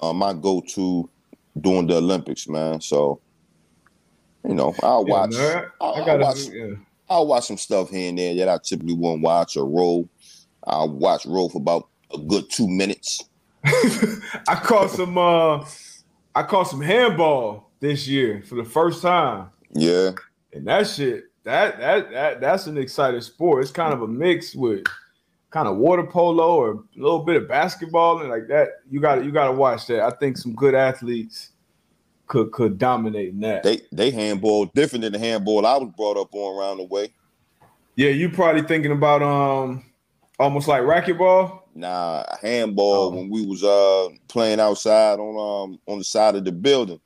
[0.00, 1.08] uh, my go to
[1.58, 2.82] during the Olympics, man.
[2.82, 3.20] So,
[4.46, 5.34] you know, I'll watch.
[5.34, 6.24] I'll, I I'll gotta.
[6.24, 6.48] watch.
[6.52, 6.74] yeah.
[7.08, 10.08] I'll watch some stuff here and there that I typically wouldn't watch or roll.
[10.64, 13.24] I'll watch roll for about a good two minutes.
[13.64, 15.16] I caught some.
[15.18, 15.64] uh
[16.34, 20.12] I caught some handball this year for the first time, Yeah,
[20.52, 21.24] and that shit.
[21.44, 23.62] That that that that's an exciting sport.
[23.62, 24.84] It's kind of a mix with
[25.50, 28.68] kind of water polo or a little bit of basketball and like that.
[28.90, 30.00] You got you got to watch that.
[30.02, 31.50] I think some good athletes
[32.28, 33.62] could could dominate in that.
[33.64, 37.12] they they handball different than the handball I was brought up on around the way.
[37.96, 39.84] yeah, you probably thinking about um
[40.40, 41.60] almost like racquetball.
[41.74, 43.10] Nah, handball Oh.
[43.10, 45.36] when we was uh playing outside on
[45.70, 47.00] um on the side of the building.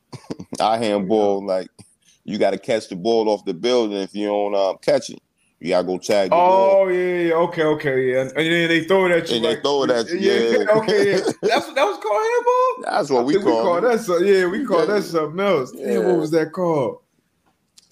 [0.60, 1.68] I handball like
[2.24, 3.96] you got to catch the ball off the building.
[3.98, 5.20] If you don't um, catch it,
[5.60, 6.84] you gotta go tag the ball.
[6.84, 8.20] Oh yeah, yeah, okay, okay, yeah.
[8.20, 9.36] And then they throw it at you.
[9.36, 10.70] And they throw it at you, yeah.
[10.76, 11.18] okay, yeah.
[11.42, 12.92] That's that was called handball.
[12.92, 13.80] That's what I we think call, it.
[13.82, 14.22] that.
[14.24, 14.94] Yeah, we call Yeah.
[14.94, 15.72] that something else.
[15.72, 15.98] Damn, Yeah.
[15.98, 16.98] what was that called?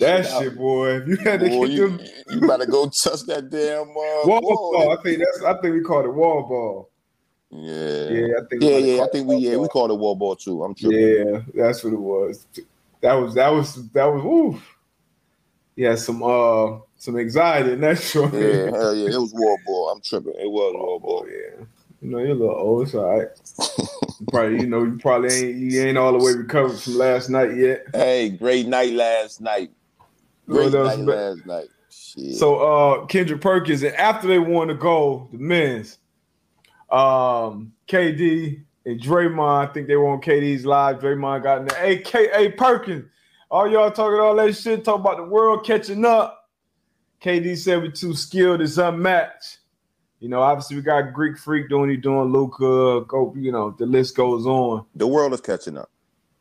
[0.03, 0.39] That Yeah.
[0.41, 0.97] shit, boy.
[0.97, 3.95] If you had to Boy, get you, them you better go touch that damn uh,
[3.95, 4.73] wall ball.
[4.73, 5.43] ball, I think that's.
[5.45, 6.91] I think we called it wall ball.
[7.51, 8.09] Yeah.
[8.11, 8.63] Yeah, I think.
[8.63, 10.63] Yeah, yeah, I think we yeah we called it wall ball too.
[10.65, 10.99] I'm tripping.
[10.99, 12.47] Yeah, that's what it was.
[13.01, 14.25] That was that was that was.
[14.25, 14.77] Oof.
[15.77, 18.33] Yeah, some uh some anxiety in that short.
[18.35, 19.91] Yeah, hell yeah, it was wall ball.
[19.91, 20.35] I'm tripping.
[20.39, 21.27] It was wall Oh ball.
[21.29, 21.65] yeah.
[22.03, 23.29] You know, you're a little old, it's all right.
[24.19, 27.29] You probably, you know, you probably ain't you ain't all the way recovered from last
[27.31, 27.85] night yet.
[27.95, 29.71] Hey, great night last night.
[30.47, 31.69] Great night last night.
[31.91, 32.37] Shit.
[32.37, 35.99] So uh Kendrick Perkins, and after they won the gold, the men's,
[36.91, 41.01] um, KD and Draymond, I think they were on KD's live.
[41.01, 41.79] Draymond got in there.
[41.79, 43.05] Hey, K, hey Perkins,
[43.51, 46.51] all y'all talking all that shit, talking about the world catching up.
[47.23, 49.59] KD said we too skilled, it's unmatched.
[50.19, 53.87] You know, obviously we got Greek Freak doing he doing Luka, go, you know, the
[53.87, 54.85] list goes on.
[54.95, 55.91] the world is catching up.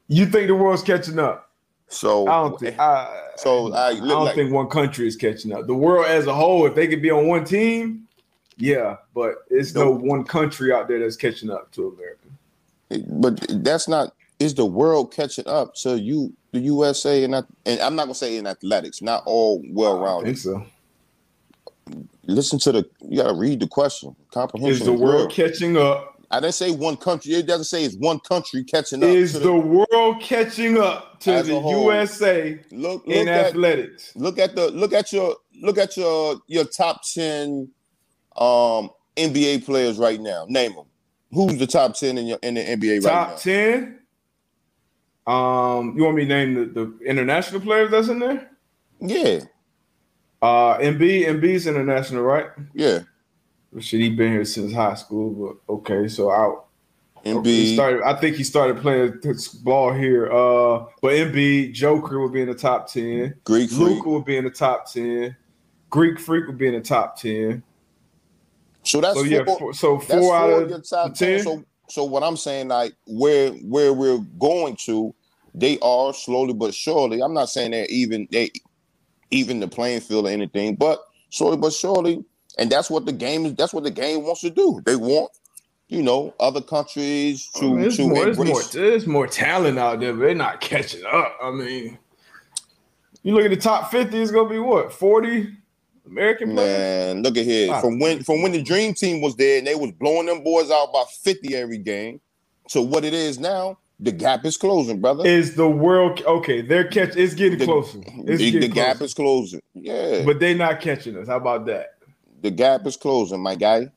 [0.07, 1.49] You think the world's catching up?
[1.87, 2.79] So I don't think.
[2.79, 5.65] I, So, I- I don't like- think one country is catching up.
[5.67, 8.07] The world as a whole, if they could be on one team,
[8.57, 12.17] yeah, but it's no one country out there that's catching up to America.
[13.07, 17.95] but that's not is the world catching up to you the USA and and I'm
[17.95, 20.25] not gonna say in athletics, not all well I rounded.
[20.25, 20.65] think so.
[22.27, 24.15] Listen to the you gotta read the question.
[24.33, 26.19] Comprehension Is the world catching up?
[26.29, 27.33] I didn't say one country.
[27.33, 29.09] It doesn't say it's one country catching up.
[29.09, 31.53] Is to the world catching up to As the.
[31.59, 34.11] USA look in look at athletics?
[34.15, 37.69] look at the look at your look at your your top ten
[38.37, 40.45] um NBA players right now.
[40.47, 40.85] Name them.
[41.31, 43.25] Who's the top ten in your in the NBA right now?
[43.25, 43.99] Top ten.
[45.27, 48.49] Um, you want me to name the, the international players that's in there?
[48.99, 49.41] Yeah,
[50.41, 52.47] Uh, Embiid, Embiid's international, right?
[52.73, 52.99] yeah.
[53.79, 56.65] Should he been here since high school, but okay, so out.
[57.25, 57.75] Embiid.
[57.75, 58.03] started.
[58.03, 60.25] I think he started playing this ball here.
[60.31, 63.35] Uh, but Embiid Joker would be in the top ten.
[63.43, 63.79] Greek freak.
[63.79, 65.35] Luka would be in the top ten.
[65.91, 67.61] Greek Freak would be in the top ten.
[68.83, 71.37] So that's so yeah, four, so four out of your top the 10.
[71.37, 71.43] 10?
[71.43, 75.13] So so what I'm saying, like where where we're going to,
[75.53, 77.21] they are slowly but surely.
[77.21, 78.49] I'm not saying they're even they
[79.29, 82.23] even the playing field or anything, but slowly but surely,
[82.57, 83.55] and that's what the game is.
[83.55, 84.81] That's what the game wants to do.
[84.85, 85.31] They want,
[85.91, 89.27] you know, other countries to oh, I mean, there's to more, there's more, there's more
[89.27, 91.37] talent out there, but they're not catching up.
[91.43, 91.99] I mean,
[93.23, 95.49] you look at the top fifty, it's gonna be what forty
[96.07, 97.13] American players.
[97.13, 97.69] Man, look at here.
[97.71, 97.81] Wow.
[97.81, 100.71] From when from when the dream team was there and they was blowing them boys
[100.71, 102.21] out by 50 every game
[102.69, 105.27] to what it is now, the gap is closing, brother.
[105.27, 106.61] Is the world okay?
[106.61, 107.17] They're catch.
[107.17, 107.99] It's getting The- closer.
[107.99, 109.03] It's the, getting the gap closer.
[109.05, 109.61] is closing.
[109.73, 110.23] Yeah.
[110.25, 111.27] but they're not catching us.
[111.27, 111.95] How about that?
[112.41, 113.87] the gap is closing, my guy.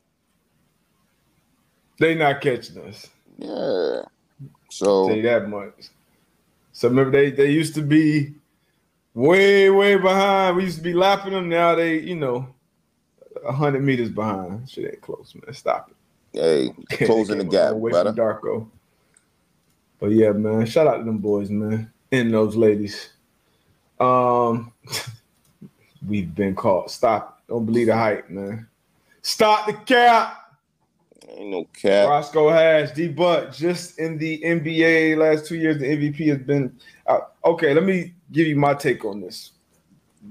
[1.99, 3.09] They not catching us.
[3.39, 4.03] Yeah.
[4.71, 5.91] So that much.
[6.73, 8.35] So remember they they used to be
[9.15, 10.57] way way behind.
[10.57, 11.49] We used to be lapping them.
[11.49, 12.49] Now they you know
[13.49, 14.69] hundred meters behind.
[14.69, 15.55] Shit ain't close, man.
[15.55, 15.91] Stop
[16.33, 16.75] it.
[16.89, 18.13] hey, closing the gap, long way brother.
[18.13, 18.69] from Darko.
[20.01, 20.67] But yeah, man.
[20.67, 23.11] Shout out to them boys, man, and those ladies.
[24.01, 24.73] Um,
[26.09, 26.91] we've been caught.
[26.91, 27.43] Stop.
[27.49, 28.67] Don't believe the hype, man.
[29.23, 30.44] Stop the cap.
[31.37, 32.09] Ain't no cap.
[32.09, 36.77] Roscoe Hash, D Butt, just in the NBA last two years, the MVP has been.
[37.45, 39.53] Okay, let me give you my take on this.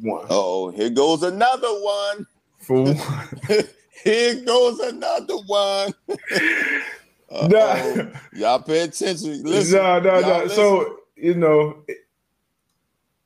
[0.02, 0.26] one.
[0.30, 2.26] Oh, here goes another one.
[2.60, 3.64] For one.
[4.04, 5.94] here goes another one.
[7.32, 8.12] Nah.
[8.34, 9.42] Y'all pay attention.
[9.44, 10.56] Listen, no, no, y'all listen.
[10.56, 11.84] So you know,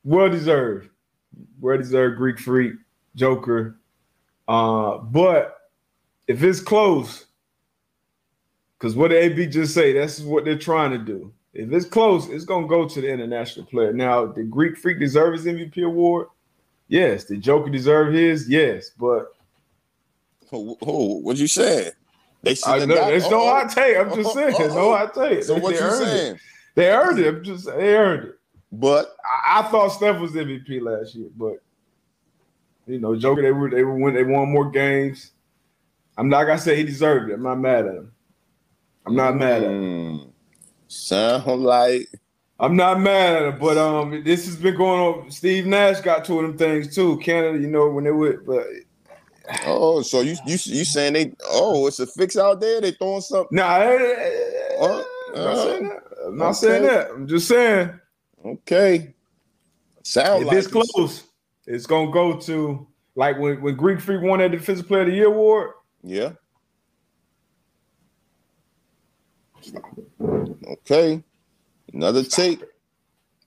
[0.02, 0.88] well deserved,
[1.60, 2.16] well deserved.
[2.16, 2.72] Greek Freak,
[3.16, 3.76] Joker.
[4.48, 5.72] Uh, but
[6.26, 7.26] if it's close,
[8.78, 9.92] because what did AB just say?
[9.92, 11.32] That's what they're trying to do.
[11.52, 13.92] If it's close, it's gonna go to the international player.
[13.92, 16.28] Now, the Greek Freak deserve his MVP award?
[16.86, 17.24] Yes.
[17.24, 18.48] The Joker deserve his?
[18.48, 18.90] Yes.
[18.90, 19.32] But
[20.50, 21.92] Who, who, what you saying?
[22.42, 23.96] They I know got- there's no oh, hot take.
[23.96, 24.68] I'm just oh, saying, Uh-oh.
[24.68, 25.42] no oh, hot take.
[25.42, 26.06] So They- what they you earned it.
[26.06, 26.40] saying?
[26.76, 27.26] They earned it.
[27.34, 28.34] I'm just they earned it.
[28.70, 31.60] But I, I thought Steph was MVP last year, but
[32.86, 35.32] you know, Joker, they were they were win, they won more games.
[36.16, 37.34] I'm not gonna say he deserved it.
[37.34, 38.12] I'm not mad at him.
[39.08, 40.18] I'm not mad at him.
[40.18, 40.32] Mm,
[40.88, 42.08] sound like
[42.60, 45.30] I'm not mad at him, but um, this has been going on.
[45.30, 47.16] Steve Nash got two of them things too.
[47.18, 48.66] Canada, you know, when they would, but
[49.64, 52.82] oh, so you you you saying they oh it's a fix out there?
[52.82, 53.56] They throwing something?
[53.56, 55.02] nah, I, I, Uh,
[55.34, 56.02] I'm not saying that.
[56.26, 56.54] I'm not okay.
[56.58, 57.10] saying that.
[57.10, 58.00] I'm just saying
[58.44, 59.14] Okay,
[60.02, 61.24] sound if like it's close,
[61.66, 65.14] it's gonna go to like when when Greek Freak won that Defensive Player of the
[65.14, 65.70] Year award.
[66.02, 66.32] Yeah.
[70.66, 71.22] Okay.
[71.92, 72.62] Another take.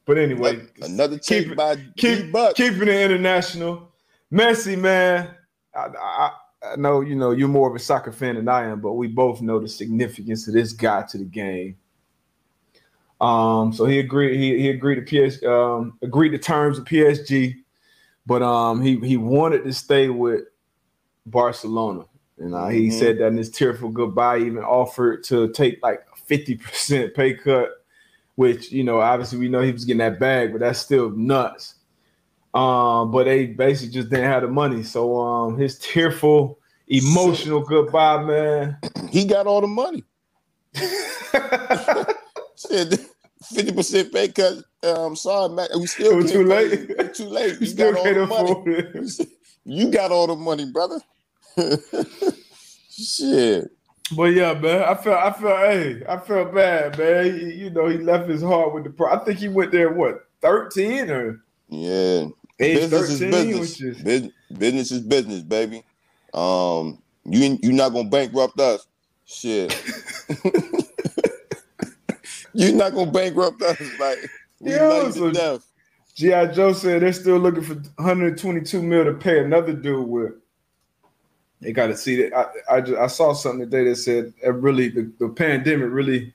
[0.06, 2.56] But anyway, Another keep take it- by D-Buck.
[2.56, 3.92] keeping it international.
[4.34, 5.30] Messi, man.
[5.76, 6.32] I, I,
[6.74, 9.08] I know you know you're more of a soccer fan than I am, but we
[9.08, 11.78] both know the significance of this guy to the game.
[13.20, 14.38] Um, so he agreed.
[14.38, 15.44] He, he agreed to PS.
[15.44, 17.56] Um, agreed to terms of PSG,
[18.26, 20.46] but um, he he wanted to stay with
[21.28, 22.06] Barcelona,
[22.40, 22.94] and uh, he Mhm.
[22.94, 27.14] said that in his tearful goodbye, he even offered to take like a fifty percent
[27.14, 27.70] pay cut,
[28.36, 31.76] which you know obviously we know he was getting that bag, but that's still nuts.
[32.54, 34.84] Um, but they basically just didn't have the money.
[34.84, 38.78] So um his tearful, emotional goodbye, man.
[39.10, 40.04] He got all the money.
[43.44, 44.64] Fifty percent pay cut.
[44.84, 45.74] Um, sorry, Mac.
[45.76, 47.14] We still It was too late.
[47.14, 47.62] Too late.
[47.62, 48.56] you got all the money.
[49.64, 51.00] You got all the money, brother.
[52.90, 53.72] Shit.
[54.16, 57.40] But yeah, man, I felt I felt hey, I felt bad, man.
[57.40, 59.12] He- you know, he left his heart with the pro.
[59.12, 62.26] I think he went there what 13 or Yeah.
[62.60, 63.60] age business is 13, business.
[63.60, 65.84] which is Bus- business is business, baby.
[66.34, 68.86] Um, you ain't- you not gonna bankrupt us.
[69.26, 69.74] Shit.
[72.54, 73.80] You're not gonna bankrupt us.
[74.00, 74.18] Like
[74.60, 75.66] we Yeah, love so- death.
[76.14, 76.48] G.I.
[76.48, 80.34] Joe said they're still looking for 122 mil to pay another dude with.
[81.62, 82.34] They got to see that.
[82.34, 86.34] I I, just, I saw something today that said it really the, the pandemic really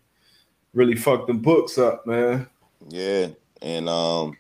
[0.73, 2.47] really fucked them books up, man.
[2.89, 3.29] Yeah,
[3.61, 4.37] and um,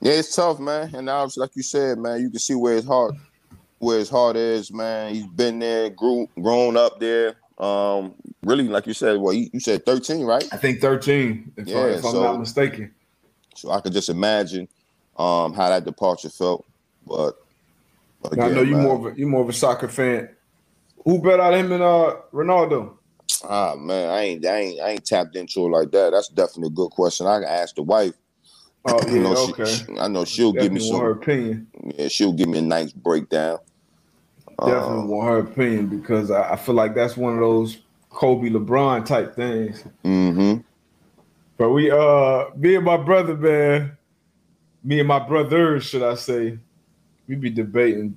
[0.00, 0.94] yeah, it's tough, man.
[0.94, 3.14] And now, like you said, man, you can see where his heart,
[3.78, 5.14] where his heart is, man.
[5.14, 7.36] He's been there, grew, grown up there.
[7.58, 10.48] Um, really, like you said, well, you, you said thirteen, right?
[10.52, 12.94] I think 13, if, I, Yeah, if I'm not mistaken.
[13.54, 14.66] So I could just imagine
[15.18, 16.64] um how that departure felt.
[17.06, 17.34] But
[18.32, 20.28] Now, I know you man, more of a you more of a soccer fan.
[21.04, 22.94] Who bet out him and uh Ronaldo?
[23.48, 26.12] Ah man, I ain't I ain't I ain't tapped into it like that.
[26.12, 27.26] That's definitely a good question.
[27.26, 28.14] I can ask the wife.
[28.84, 29.64] Oh I yeah, know she- okay.
[29.64, 31.22] she- I know she'll give me Definitely want her some.
[31.22, 31.66] opinion.
[31.98, 33.58] Yeah, she'll give me a nice breakdown.
[34.58, 37.78] Definitely Um, want her opinion because I, I feel like that's one of those
[38.10, 39.84] Kobe LeBron type things.
[40.04, 40.60] mm-hmm.
[41.56, 43.96] But we uh me and my brother, man,
[44.82, 46.58] me and my brothers, should I say,
[47.30, 48.16] we be debating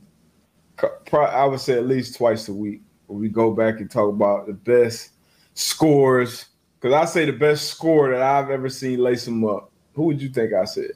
[1.14, 4.54] I would say at least twice a week we go back and talk about the
[4.54, 5.12] best
[5.54, 6.46] scores.
[6.82, 9.72] Cause I say the best score that I've ever seen lace them up.
[9.94, 10.92] Who would you think I said?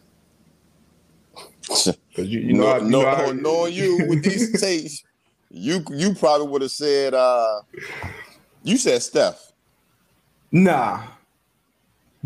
[1.67, 5.03] Cause you, you know, no, I- you no, know I- knowing you with these takes,
[5.51, 7.62] you you probably would have said uh
[8.63, 9.51] you said Steph.
[10.51, 11.03] Nah.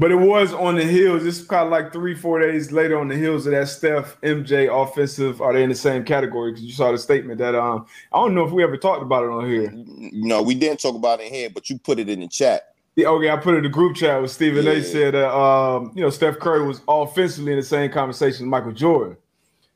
[0.01, 1.23] But it was on the heels.
[1.27, 4.67] It's kind of like three, four days later on the heels of that Steph MJ
[4.67, 5.41] offensive.
[5.41, 6.53] Are they in the same category?
[6.53, 9.25] Because you saw the statement that um I don't know if we ever talked about
[9.25, 9.71] it on here.
[10.11, 12.73] No, we didn't talk about it here, but you put it in the chat.
[12.95, 14.73] Yeah, okay, I put it in the group chat with Stephen A.
[14.77, 14.81] Yeah.
[14.81, 18.71] said that um, you know, Steph Curry was offensively in the same conversation as Michael
[18.71, 19.17] Jordan.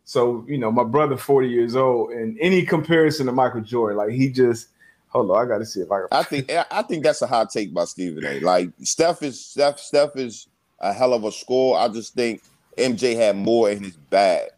[0.06, 4.10] So, you know, my brother 40 years old, and any comparison to Michael Jordan, like
[4.10, 4.70] he just
[5.15, 7.49] hold on, I gotta see if I can I think I think that's a hot
[7.49, 8.39] take by Stephen A.
[8.41, 10.47] Like Steph is Steph Steph is
[10.80, 11.80] a hell of a score.
[11.80, 12.41] I just think
[12.78, 14.49] MJ had more in his bag.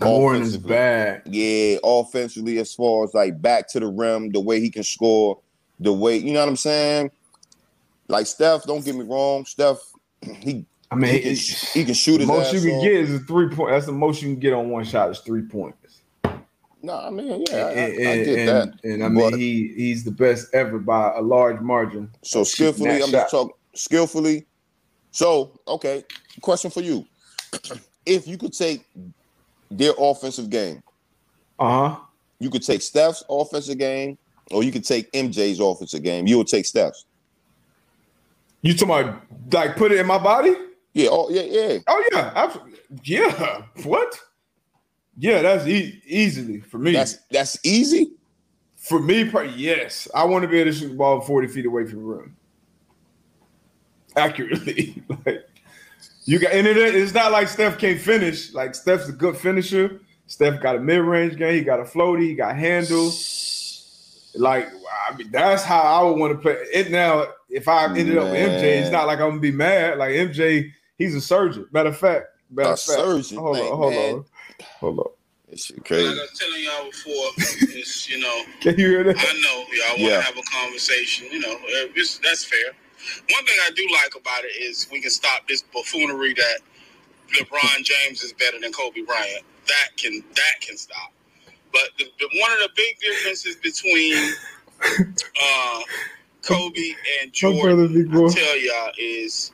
[0.00, 1.22] more in his bag.
[1.24, 5.38] Yeah, offensively, as far as like back to the rim, the way he can score,
[5.78, 7.10] the way you know what I'm saying.
[8.08, 9.78] Like Steph, don't get me wrong, Steph,
[10.22, 11.34] he I mean, he can,
[11.74, 12.82] he can shoot the his most you can off.
[12.82, 13.70] get is a three point.
[13.70, 15.77] That's the most you can get on one shot is three points.
[16.82, 18.84] No, I mean, yeah, I, I, and, I get and, that.
[18.84, 22.08] and I mean, he he's the best ever by a large margin.
[22.22, 24.46] So skillfully, I'm just talking skillfully.
[25.10, 26.04] So, okay,
[26.40, 27.04] question for you.
[28.06, 28.86] If you could take
[29.70, 30.82] their offensive game,
[31.58, 31.96] Uh huh.
[32.38, 34.16] you could take Steph's offensive game,
[34.50, 36.26] or you could take MJ's offensive game.
[36.26, 37.04] You would take Steph's.
[38.62, 40.54] You talking about like put it in my body?
[40.94, 41.78] Yeah, oh yeah, yeah.
[41.86, 42.78] Oh yeah, absolutely.
[43.04, 43.62] Yeah.
[43.84, 44.18] What?
[45.18, 46.92] Yeah, that's e- easily for me.
[46.92, 48.12] That's that's easy.
[48.76, 50.06] for me, yes.
[50.14, 52.36] I want to be able to shoot the ball 40 feet away from the rim.
[54.16, 55.02] Accurately.
[55.26, 55.44] like
[56.24, 58.52] you got and it, it's not like Steph can't finish.
[58.52, 60.00] Like Steph's a good finisher.
[60.26, 64.30] Steph got a mid-range game, he got a floaty, he got handles.
[64.34, 64.68] Like
[65.10, 66.90] I mean, that's how I would want to play it.
[66.90, 69.98] Now, if I ended up with MJ, it's not like I'm gonna be mad.
[69.98, 71.66] Like MJ, he's a surgeon.
[71.72, 72.98] Matter of fact, matter A of fact.
[72.98, 74.14] surgeon, Hold man, on, hold man.
[74.16, 74.24] on,
[74.64, 75.12] hold up.
[75.50, 76.08] This shit Like crazy.
[76.08, 77.30] I was telling y'all before,
[77.78, 79.16] it's you know, Can you hear that?
[79.18, 80.20] I know y'all want to Yeah.
[80.22, 81.28] have a conversation.
[81.32, 82.72] You know, uh, it's, that's fair.
[83.30, 86.58] One thing I do like about it is we can stop this buffoonery that
[87.34, 89.44] LeBron James is better than Kobe Bryant.
[89.68, 91.12] That can that can stop.
[91.72, 94.34] But the, the, one of the big differences between
[95.42, 95.80] uh,
[96.42, 98.10] Kobe and Jordan.
[98.12, 99.52] I tell y'all, is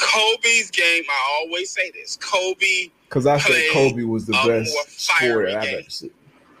[0.00, 1.04] Kobe's game.
[1.10, 5.64] I always say this: Kobe Because I said Kobe was the best more scorer I've
[5.68, 6.10] ever seen.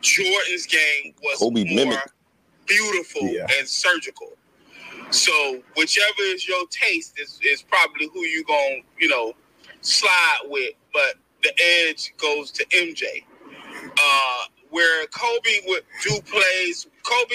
[0.02, 2.12] Jordan's game was Kobe more mimicked.
[2.66, 3.46] beautiful Yeah.
[3.58, 4.32] and surgical.
[5.08, 9.32] So whichever is your taste is, is probably who you gonna you know
[9.80, 10.74] slide with.
[10.92, 11.54] But the
[11.88, 13.24] edge goes to MJ.
[13.98, 16.86] Uh, where Kobe would do plays.
[17.02, 17.34] Kobe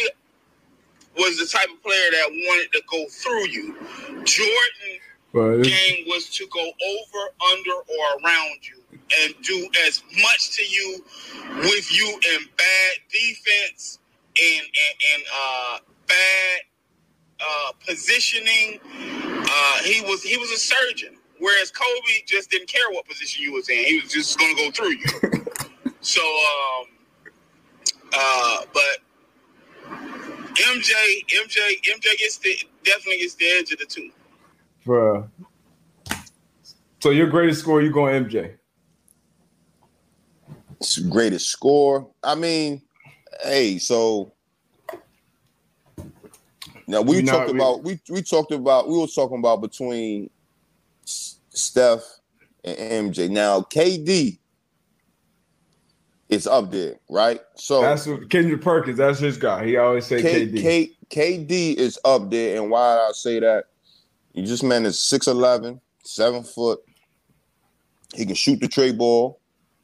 [1.17, 3.75] was the type of player that wanted to go through you.
[4.25, 4.99] Jordan
[5.33, 10.63] But game was to go over, under, or around you and do as much to
[10.63, 11.03] you
[11.59, 13.99] with you in bad defense
[14.37, 16.61] and and, and uh, bad
[17.39, 18.79] uh, positioning.
[19.49, 23.53] Uh, he was he was a surgeon, whereas Kobe just didn't care what position you
[23.53, 23.83] was in.
[23.83, 25.45] He was just going to go through you.
[26.01, 26.85] so, um,
[28.13, 28.97] uh, but
[30.55, 30.91] MJ,
[31.43, 34.09] MJ, MJ gets the definitely gets the edge of the two.
[34.85, 35.29] Bruh.
[36.99, 38.55] So your greatest score, you going MJ?
[41.09, 42.09] Greatest score.
[42.23, 42.81] I mean,
[43.43, 44.33] hey, so
[46.87, 50.29] now we talked we- about we we talked about we were talking about between
[51.05, 52.03] Steph
[52.63, 53.29] and MJ.
[53.29, 54.39] Now KD
[56.29, 57.39] is up there, right?
[57.55, 58.97] So That's what Kendrick Perkins.
[58.97, 59.65] That's his guy.
[59.65, 60.61] He always say K, KD.
[60.61, 63.65] K, KD is up there, and why I say that?
[64.33, 66.79] You just man is 6'11", 7 foot.
[68.13, 69.36] He can shoot the tray ball.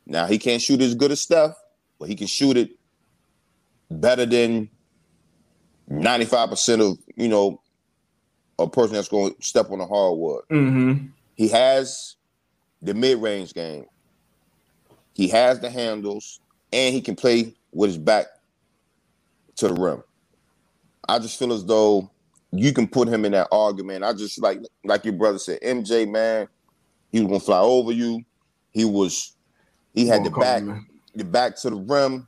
[0.06, 1.56] Now he can't shoot as good as Steph,
[2.00, 2.72] but he can shoot it
[3.90, 4.70] better than
[5.90, 7.62] 95% of, you know,
[8.60, 10.44] a person that's going to step on the hardwood.
[10.50, 11.08] mm-hmm.
[11.36, 12.16] He has
[12.82, 13.86] the mid-range game.
[15.14, 16.40] He has the handles,
[16.72, 18.28] and he can play with his back
[19.56, 20.04] to the rim.
[21.08, 22.10] I just feel as though
[22.52, 24.04] you can put him in that argument.
[24.04, 26.48] I just like like your brother said, MJ man,
[27.12, 28.24] he was gonna fly over you.
[28.72, 29.33] He was
[29.94, 30.64] he had the back
[31.16, 32.28] the back to the rim.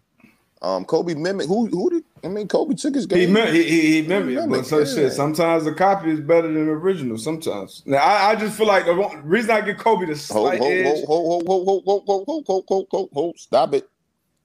[0.62, 3.36] Um, Kobe mimic who who did I mean Kobe took his He game.
[3.36, 5.14] he, he, he it, He but so it, shit.
[5.14, 7.18] Sometimes the copy is better than the original.
[7.18, 7.84] Sometimes.
[7.86, 10.72] Now I, I just feel like the reason I give Kobe the Hold, slight hold,
[10.74, 11.06] edge.
[11.06, 13.40] hold, hold, hold, hold, hold, hold, hold, hold, hold, hold, hold, hold.
[13.40, 13.90] Stop it.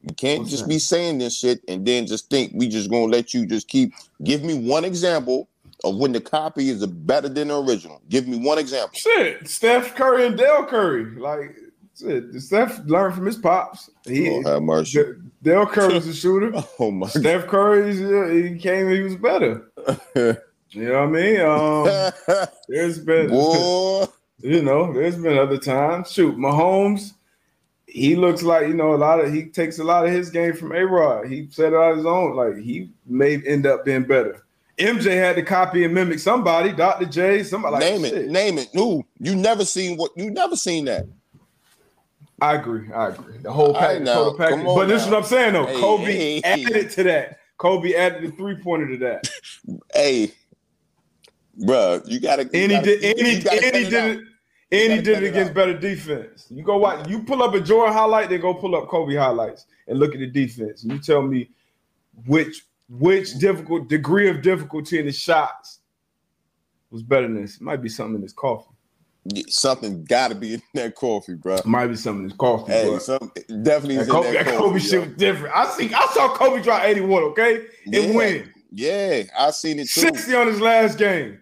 [0.03, 0.69] You can't What's just that?
[0.69, 3.93] be saying this shit and then just think we just gonna let you just keep
[4.23, 5.49] give me one example
[5.85, 8.01] of when the copy is better than the original.
[8.09, 8.99] Give me one example.
[8.99, 11.05] Shit, Steph Curry and Dell Curry.
[11.17, 11.57] Like
[12.01, 13.91] shit, Steph learned from his pops.
[14.05, 15.05] He Lord have mercy.
[15.43, 16.53] Dell Curry was a shooter.
[16.79, 17.95] Oh my Steph Curry,
[18.51, 19.71] he came, he was better.
[20.73, 21.41] You know what I mean?
[22.37, 24.05] Um, there's been, Boy.
[24.39, 26.13] you know, there's been other times.
[26.13, 27.15] Shoot, Mahomes,
[27.87, 30.55] he looks like you know a lot of he takes a lot of his game
[30.55, 31.27] from A Rod.
[31.27, 32.37] He set it on his own.
[32.37, 34.45] Like he may end up being better.
[34.79, 37.05] MJ had to copy and mimic somebody, Dr.
[37.07, 38.09] J, somebody like name it.
[38.11, 38.29] shit.
[38.29, 38.69] Name it.
[38.73, 41.05] No, you never seen what you never seen that.
[42.41, 42.91] I agree.
[42.93, 43.39] I agree.
[43.39, 44.65] The whole package, total package.
[44.65, 45.67] But this is what I'm saying though.
[45.67, 47.39] Hey, Kobe hey, added to that.
[47.59, 49.31] Kobe added the three pointer to that.
[49.95, 50.33] Hey,
[51.61, 53.05] bruh, you gotta you And he did.
[53.05, 54.25] And he, and he did it.
[54.73, 55.55] And he did it it against out.
[55.55, 56.47] better defense.
[56.49, 57.09] You go watch.
[57.09, 60.21] You pull up a Jordan highlight, then go pull up Kobe highlights and look at
[60.21, 60.85] the defense.
[60.85, 61.51] And you tell me
[62.27, 65.81] which which difficult degree of difficulty in the shots
[66.91, 67.57] was better than this.
[67.57, 68.75] It might be something in this coffee.
[69.49, 71.59] Something got to be in that coffee, bro.
[71.67, 72.73] Might be something in coffee.
[72.73, 73.31] Hey, but some
[73.63, 74.57] definitely that is in Kobe, that coffee.
[74.59, 75.55] Kobe shit was different.
[75.55, 75.93] I see.
[75.93, 77.23] I saw Kobe drop 81.
[77.25, 78.01] Okay, Yeah.
[78.01, 80.01] and win Yeah, I seen it too.
[80.01, 81.39] 60 on his last game.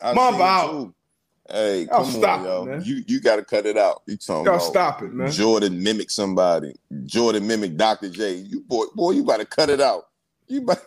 [0.00, 0.70] I Mamba it out.
[0.70, 0.94] too.
[1.50, 2.64] Hey, come stop on, it, yo.
[2.64, 2.82] man.
[2.84, 4.02] You you got to cut it out.
[4.06, 5.30] You talking Y'all about stop it, man.
[5.30, 6.74] Jordan mimic somebody.
[7.04, 8.08] Jordan mimic Dr.
[8.10, 8.34] J.
[8.34, 10.08] You boy, boy, you got to cut it out.
[10.46, 10.80] You better,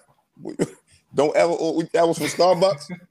[1.16, 1.54] don't ever.
[1.60, 2.92] oh, That was from Starbucks.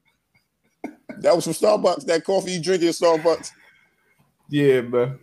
[1.19, 2.05] that was from Starbucks.
[2.05, 3.51] That coffee you drink at Starbucks.
[4.49, 5.19] Yeah, man.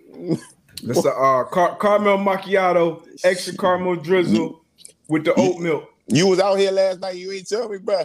[0.82, 4.64] That's a uh, car- caramel macchiato, extra caramel drizzle
[5.08, 5.88] with the oat milk.
[6.06, 7.16] You was out here last night.
[7.16, 8.04] You ain't tell me, bro.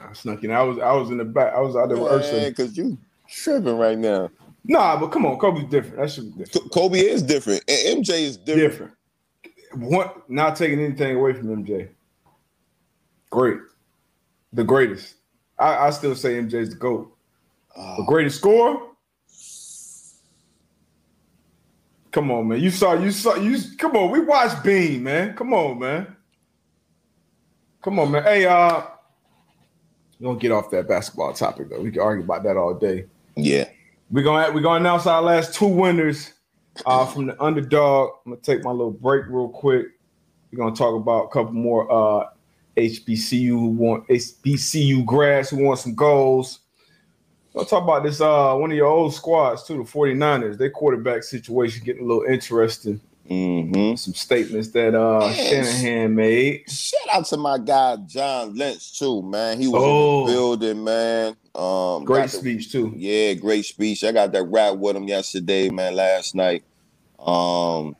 [0.00, 0.50] I snuck in.
[0.50, 1.54] I was I was in the back.
[1.54, 2.52] I was out there with Ursa.
[2.54, 2.98] Cause you
[3.28, 4.30] tripping right now.
[4.64, 5.96] Nah, but come on, Kobe's different.
[5.96, 6.72] That should be different.
[6.72, 8.70] Kobe is different, and MJ is different.
[8.70, 8.92] Different.
[9.74, 11.88] One, not taking anything away from MJ.
[13.30, 13.58] Great,
[14.52, 15.14] the greatest.
[15.62, 17.16] I, I still say MJ's the goat.
[17.76, 18.78] The Oh, greatest scorer.
[22.10, 22.60] Come on, man.
[22.60, 23.58] You saw, you saw, you.
[23.78, 25.34] Come on, we watched Bean, man.
[25.34, 26.14] Come on, man.
[27.82, 28.22] Come on, man.
[28.22, 28.82] Hey, uh,
[30.20, 31.80] we gonna get off that basketball topic though.
[31.80, 33.06] We can argue about that all day.
[33.36, 33.68] yeah.
[34.10, 36.34] We're gonna we're gonna announce our last two winners
[36.84, 38.10] uh, from the underdog.
[38.26, 39.86] I'm gonna take my little break real quick.
[40.52, 42.28] We're gonna talk about a couple more uh,
[42.76, 46.60] HBCU who want HBCU grads who want some goals.
[47.52, 50.56] We'll talk about this uh, one of your old squads too, the 49ers.
[50.56, 53.00] Their quarterback situation getting a little interesting.
[53.30, 53.94] Mm-hmm.
[53.94, 55.80] Some statements that uh, Yes.
[55.80, 56.68] Shanahan made.
[56.68, 59.60] Shout out to my guy John Lynch too, man.
[59.60, 60.20] He was Oh.
[60.22, 61.36] in the building, man.
[61.54, 62.92] Um, Great the- speech too.
[62.96, 64.02] Yeah, great speech.
[64.02, 65.94] I got that rap with him yesterday, man.
[65.94, 66.64] Last night.
[67.18, 67.94] Um,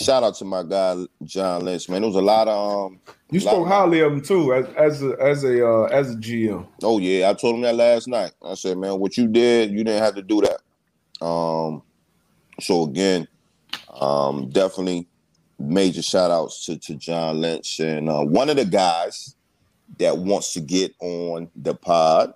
[0.00, 2.02] shout out to my guy John Lynch, man.
[2.02, 3.00] There was a lot of um.
[3.30, 6.66] You spoke highly of him too, as as a as a uh, as a GM.
[6.82, 8.32] Oh yeah, I told him that last night.
[8.42, 11.24] I said, man, what you did, you didn't have to do that.
[11.24, 11.82] Um,
[12.60, 13.28] so again,
[14.00, 15.06] um, definitely
[15.58, 19.36] major shout outs to, to John Lynch and uh, one of the guys
[19.98, 22.32] that wants to get on the pod,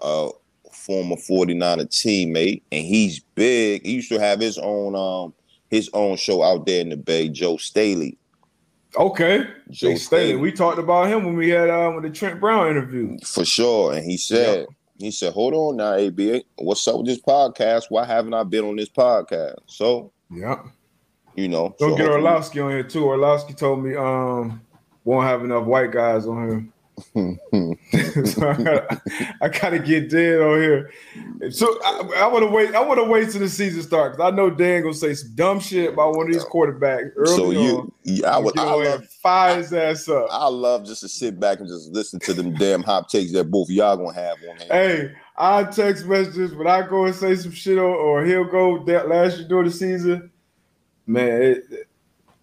[0.00, 0.30] uh,
[0.72, 3.84] former 49er teammate, and he's big.
[3.84, 5.34] He used to have his own um
[5.70, 8.16] his own show out there in the Bay, Joe Staley.
[8.96, 9.40] Okay,
[9.70, 9.96] Joe Staley.
[9.96, 10.36] Staley.
[10.36, 13.18] We talked about him when we had um with the Trent Brown interview.
[13.24, 13.92] For sure.
[13.92, 14.66] And he said,
[14.98, 16.42] he said, hold on now, ABA.
[16.56, 17.84] What's up with this podcast?
[17.90, 19.56] Why haven't I been on this podcast?
[19.66, 20.62] So, Yeah.
[21.36, 21.74] you know.
[21.78, 23.04] Don't so get Orlovsky on here too.
[23.04, 24.60] Orlovsky told me um
[25.04, 26.66] won't have enough white guys on here.
[27.14, 29.02] so I gotta,
[29.42, 30.90] I gotta get Dan on here.
[31.50, 32.74] So I, I want to wait.
[32.74, 34.16] I want to wait till the season starts.
[34.16, 37.36] 'cause I know Dan gonna say some dumb shit about one of these quarterbacks early
[37.36, 37.52] so on.
[37.52, 40.28] you, you I would I love fire his ass up.
[40.30, 43.50] I love just to sit back and just listen to them damn hot takes that
[43.50, 44.68] both of y'all gonna have on here.
[44.70, 48.84] Hey, I text messages when I go and say some shit, or, or he'll go
[48.84, 50.30] that last year during the season.
[51.06, 51.87] Man, it,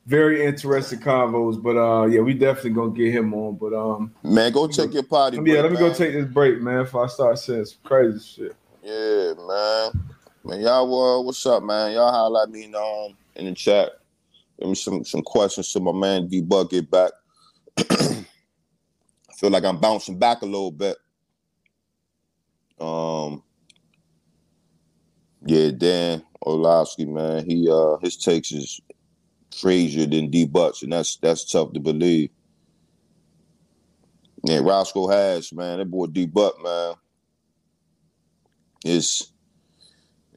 [0.06, 1.62] very interesting convos.
[1.62, 3.56] But uh, yeah, we definitely gonna get him on.
[3.56, 5.38] But um, Man, go take your potty.
[5.38, 6.84] yeah, break, let me go take this break, man.
[6.84, 8.56] Before I start saying some crazy shit.
[8.84, 10.06] Yeah, man.
[10.44, 11.94] Man, y'all uh, what's up, man?
[11.94, 13.94] Y'all highlight me in um in the chat.
[14.60, 17.12] Give me some some questions to my man D get back.
[17.78, 18.24] I
[19.36, 20.98] feel like I'm bouncing back a little bit.
[22.80, 23.42] Um
[25.48, 27.46] yeah, Dan Orlovsky, man.
[27.50, 28.80] He uh his takes is
[29.62, 32.30] crazier than D Bucks, and that's that's tough to believe.
[34.44, 35.80] Yeah, Roscoe has man.
[35.80, 36.96] That boy D Buck, man.
[38.84, 39.32] It's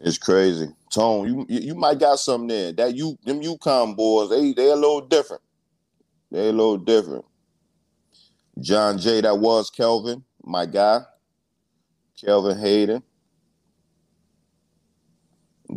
[0.01, 0.69] it's crazy.
[0.91, 2.73] Tone, you you might got something there.
[2.73, 5.43] That you them UConn boys, they they a little different.
[6.31, 7.25] They a little different.
[8.61, 11.01] John Jay, that was Kelvin, my guy.
[12.21, 13.03] Kelvin Hayden.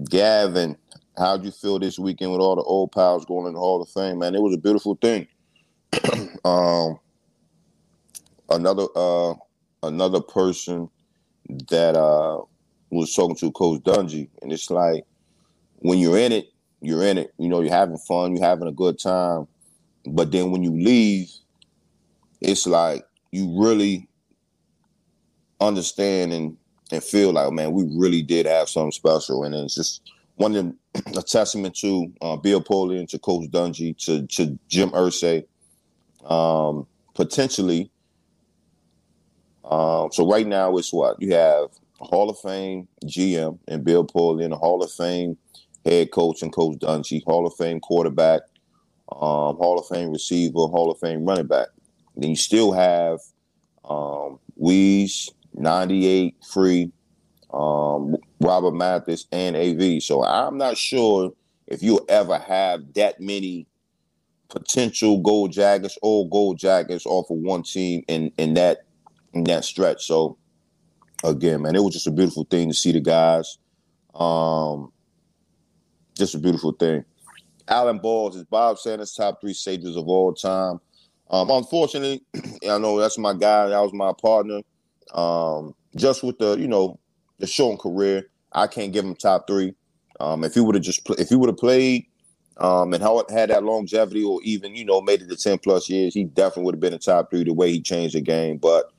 [0.10, 0.78] Gavin,
[1.22, 3.90] how'd you feel this weekend with all the old pals going in the Hall of
[3.90, 4.36] Fame, man?
[4.36, 5.28] It was a beautiful thing.
[6.46, 7.00] um
[8.50, 9.34] another uh
[9.84, 10.90] another person
[11.70, 12.42] that uh
[12.90, 15.06] was talking to Coach Dungy, and it's like
[15.78, 16.48] when you're in it,
[16.82, 17.34] you're in it.
[17.38, 19.48] You know, you're having fun, you're having a good time.
[20.06, 21.30] But then when you leave,
[22.42, 24.10] it's like you really
[25.60, 26.58] understand and
[26.92, 29.44] and feel like, man, we really did have something special.
[29.44, 30.02] And it's just
[30.42, 30.74] one of
[31.16, 35.46] a testament to uh, Bill Polian, to Coach Dungy, to to Jim Irsay,
[36.26, 37.92] um, potentially.
[39.64, 41.70] Um, so right now it's what you have
[42.00, 45.38] Hall of Fame GM and Bill Polian, a Hall of Fame
[45.86, 48.42] head coach and Coach Dungy, Hall of Fame quarterback,
[49.12, 51.68] um, Hall of Fame receiver, Hall of Fame running back.
[52.16, 53.20] Then you still have
[53.86, 56.92] um, Weeze, 98 free,
[57.54, 60.02] um, Robert Mathis, and AV.
[60.02, 61.32] So I'm not sure
[61.68, 63.68] if you'll ever have that many
[64.50, 68.86] potential gold jackets or gold jackets off of one team in in that
[69.34, 70.06] in that stretch.
[70.06, 70.38] So
[71.24, 73.58] again, man, it was just a beautiful thing to see the guys.
[74.14, 74.92] Um,
[76.18, 77.06] just a beautiful thing.
[77.68, 80.80] Alan Balls is Bob Sanders' top three safeties of all time.
[81.30, 82.22] Um, unfortunately,
[82.70, 83.70] I know that's my guy.
[83.70, 84.60] That was my partner.
[85.14, 87.00] Um, just with the you know
[87.42, 89.74] the short career, I can't give him top three.
[90.20, 92.06] Um, if he would have just pl- if he would have played
[92.58, 95.58] um, and how it had that longevity or even you know made it to ten
[95.58, 97.44] plus years, he definitely would have been a top three.
[97.44, 98.92] The way he changed the game, but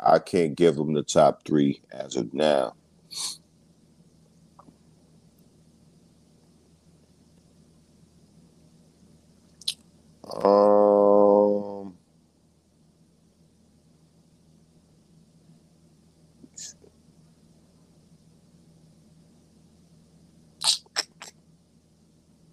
[0.00, 2.74] I can't give him the top three as of now.
[10.44, 11.27] Um,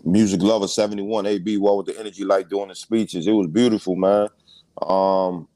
[0.06, 3.28] Music Lover 71 AB, what was the energy like doing the speeches?
[3.28, 4.28] It was beautiful, man.
[4.82, 5.48] Um,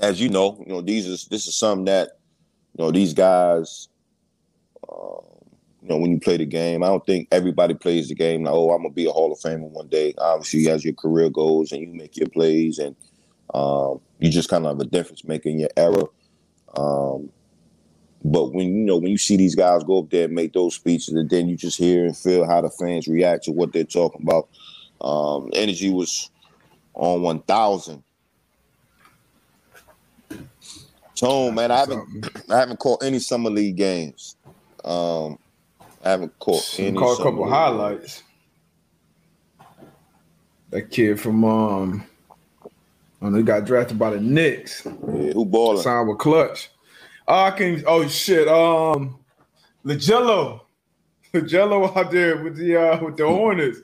[0.00, 2.08] as you know, you know, these is this is something that,
[2.76, 3.88] you know, these guys
[4.90, 5.20] um,
[5.82, 8.54] you know, when you play the game, I don't think everybody plays the game like,
[8.54, 10.14] oh, I'm gonna be a Hall of Famer one day.
[10.18, 12.96] Obviously, as your career goes and you make your plays, and
[13.54, 16.04] um, you just kind of have a difference making your era.
[16.76, 17.30] Um,
[18.28, 20.74] but when you know when you see these guys go up there and make those
[20.74, 23.84] speeches, and then you just hear and feel how the fans react to what they're
[23.84, 24.48] talking about,
[25.00, 26.30] um, energy was
[26.94, 28.02] on one thousand.
[31.14, 34.36] Tone, man, I haven't I haven't caught any summer league games.
[34.84, 35.38] Um,
[36.04, 36.98] I haven't caught any.
[36.98, 38.22] Caught a couple league highlights.
[40.70, 42.04] That kid from um,
[43.20, 44.84] when they got drafted by the Knicks.
[44.84, 45.82] Yeah, who balling?
[45.82, 46.68] Signed with Klutch.
[47.28, 47.84] Oh, I can.
[47.86, 48.48] Oh shit.
[48.48, 49.18] Um,
[49.84, 50.62] LiGello,
[51.34, 53.80] LiGello out there with the uh with the Hornets.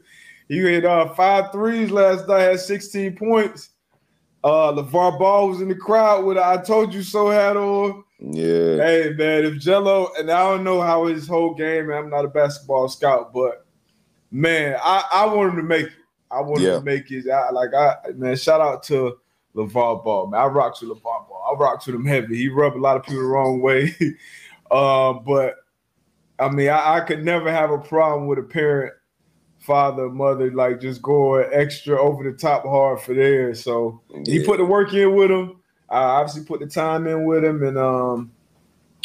[0.48, 2.40] He hit uh five threes last night.
[2.40, 3.70] Had sixteen points.
[4.42, 8.04] Uh, LeVar Ball was in the crowd with "I Told You So" hat on.
[8.18, 8.76] Yeah.
[8.76, 11.88] Hey man, if Jello and I don't know how his whole game.
[11.88, 13.66] Man, I'm not a basketball scout, but
[14.30, 15.92] man, I I want him to make it.
[16.30, 16.76] I want yeah.
[16.76, 17.28] him to make it.
[17.28, 19.18] I, like I man, shout out to
[19.54, 20.28] LeVar Ball.
[20.28, 21.33] Man, I rock with LeVar Ball.
[21.54, 22.36] I rock with him heavy.
[22.36, 23.94] He rubbed a lot of people the wrong way.
[24.70, 25.56] uh, but
[26.38, 28.94] I mean, I, I could never have a problem with a parent
[29.64, 33.62] father, mother, like just going extra over the top hard for theirs.
[33.62, 34.22] So yeah.
[34.26, 35.60] he put the work in with him.
[35.88, 38.32] I obviously put the time in with him, and um,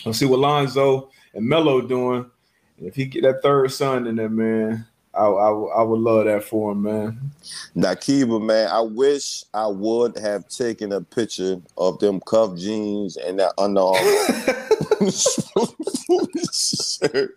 [0.05, 2.29] I'll see what Lonzo and Melo doing.
[2.77, 4.87] And if he get that third son in there, man,
[5.19, 7.19] I, I, I would love that for him, man.
[7.75, 13.37] Nakiba, man, I wish I would have taken a picture of them cuff jeans and
[13.39, 13.99] that underarm
[16.53, 17.35] shirt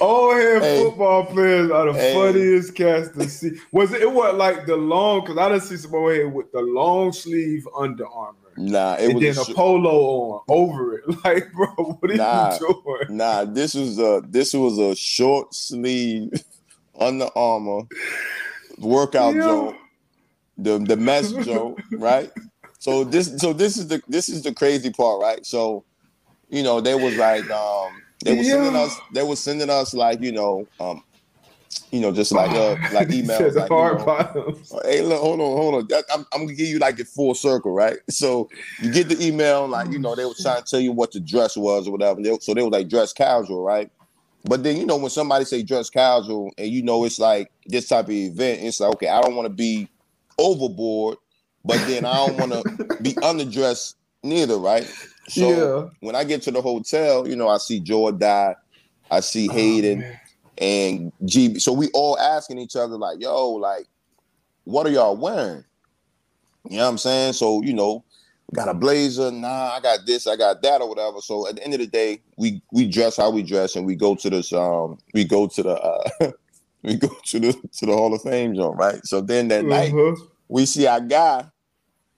[0.00, 2.14] Old head hey, football players are the hey.
[2.14, 3.58] funniest cast to see.
[3.72, 5.20] Was it, it was like the long?
[5.20, 8.38] Because I didn't see some old head with the long sleeve Under Armour.
[8.56, 11.04] Nah, it and was then a, polo on over it.
[11.24, 13.16] Like, bro, what are nah, you doing?
[13.16, 16.30] Nah, this was a this was a short sleeve
[16.98, 17.82] Under Armour
[18.78, 19.42] workout yeah.
[19.42, 19.76] joint.
[20.58, 22.30] The the mess joint, right?
[22.78, 25.44] So this so this is the this is the crazy part, right?
[25.44, 25.84] So,
[26.48, 28.52] you know, they was like um they were yeah.
[28.52, 28.96] sending us.
[29.12, 31.02] They were sending us like you know, um,
[31.90, 33.54] you know, just like uh, like emails.
[33.54, 36.02] like, hard you know, hey, look, hold on, hold on.
[36.12, 37.98] I'm, I'm, gonna give you like the full circle, right?
[38.10, 38.48] So
[38.82, 41.20] you get the email, like you know, they were trying to tell you what the
[41.20, 42.20] dress was or whatever.
[42.20, 43.90] They, so they were like dress casual, right?
[44.44, 47.88] But then you know, when somebody say dress casual, and you know it's like this
[47.88, 49.88] type of event, it's like okay, I don't want to be
[50.38, 51.18] overboard,
[51.64, 54.90] but then I don't want to be underdressed neither, right?
[55.28, 55.90] So yeah.
[56.00, 58.54] when I get to the hotel, you know, I see Jordan,
[59.10, 60.14] I see oh, Hayden oh,
[60.58, 61.60] and GB.
[61.60, 63.86] So we all asking each other, like, yo, like,
[64.64, 65.64] what are y'all wearing?
[66.68, 67.32] You know what I'm saying?
[67.34, 68.04] So, you know,
[68.54, 71.20] got a blazer, nah, I got this, I got that, or whatever.
[71.20, 73.96] So at the end of the day, we we dress how we dress and we
[73.96, 76.30] go to this um we go to the uh
[76.82, 79.04] we go to the to the Hall of Fame zone, right?
[79.04, 80.16] So then that night uh-huh.
[80.48, 81.46] we see our guy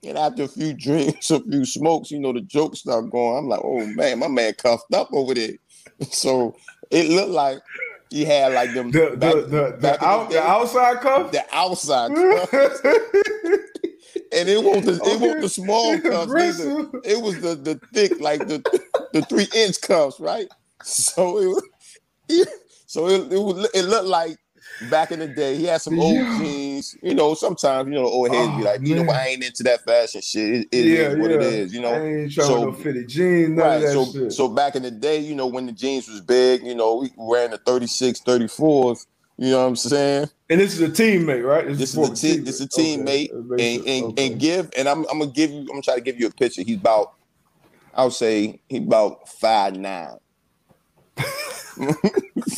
[0.05, 3.38] and after a few drinks, a few smokes, you know, the jokes start going.
[3.38, 5.55] I'm like, oh man, my man cuffed up over there.
[6.12, 6.55] So
[6.92, 7.59] it looked like
[8.11, 12.14] he had like them the back, the, the, the, out, the outside cuff, the outside
[12.14, 12.53] cuff.
[14.32, 15.11] and it wasn't the, okay.
[15.11, 16.88] it wasn't the small cuffs either.
[17.05, 18.62] It was the the thick, like the
[19.12, 20.49] the three inch cuffs, right?
[20.84, 22.49] So it was,
[22.86, 24.38] so it it, was, it looked like
[24.91, 25.57] back in the day.
[25.57, 26.97] He had some old jeans jeans.
[27.03, 29.12] You know, sometimes you know the old heads be Oh, like, you know.
[29.12, 30.55] I ain't into that fashion shit.
[30.55, 31.37] It, it yeah, is what yeah.
[31.37, 31.74] it is.
[31.74, 33.83] You know, I ain't trying So- no fitted jeans, right.
[33.89, 34.33] So shit.
[34.33, 37.11] so back in the day, you know, when the jeans was big, you know, we
[37.18, 39.07] ran the 36, 34s.
[39.41, 40.29] You know what I'm saying?
[40.51, 41.66] and this is a teammate, right?
[41.76, 43.76] This for is a te- this is a teammate, Okay.
[43.76, 44.26] and and, Okay.
[44.33, 44.70] and give.
[44.76, 45.61] And I'm I'm gonna give you.
[45.61, 46.62] I'm gonna try to give you a picture.
[46.62, 47.12] He's about,
[47.95, 50.16] I would say, he about five nine,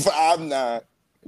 [0.00, 0.80] five nine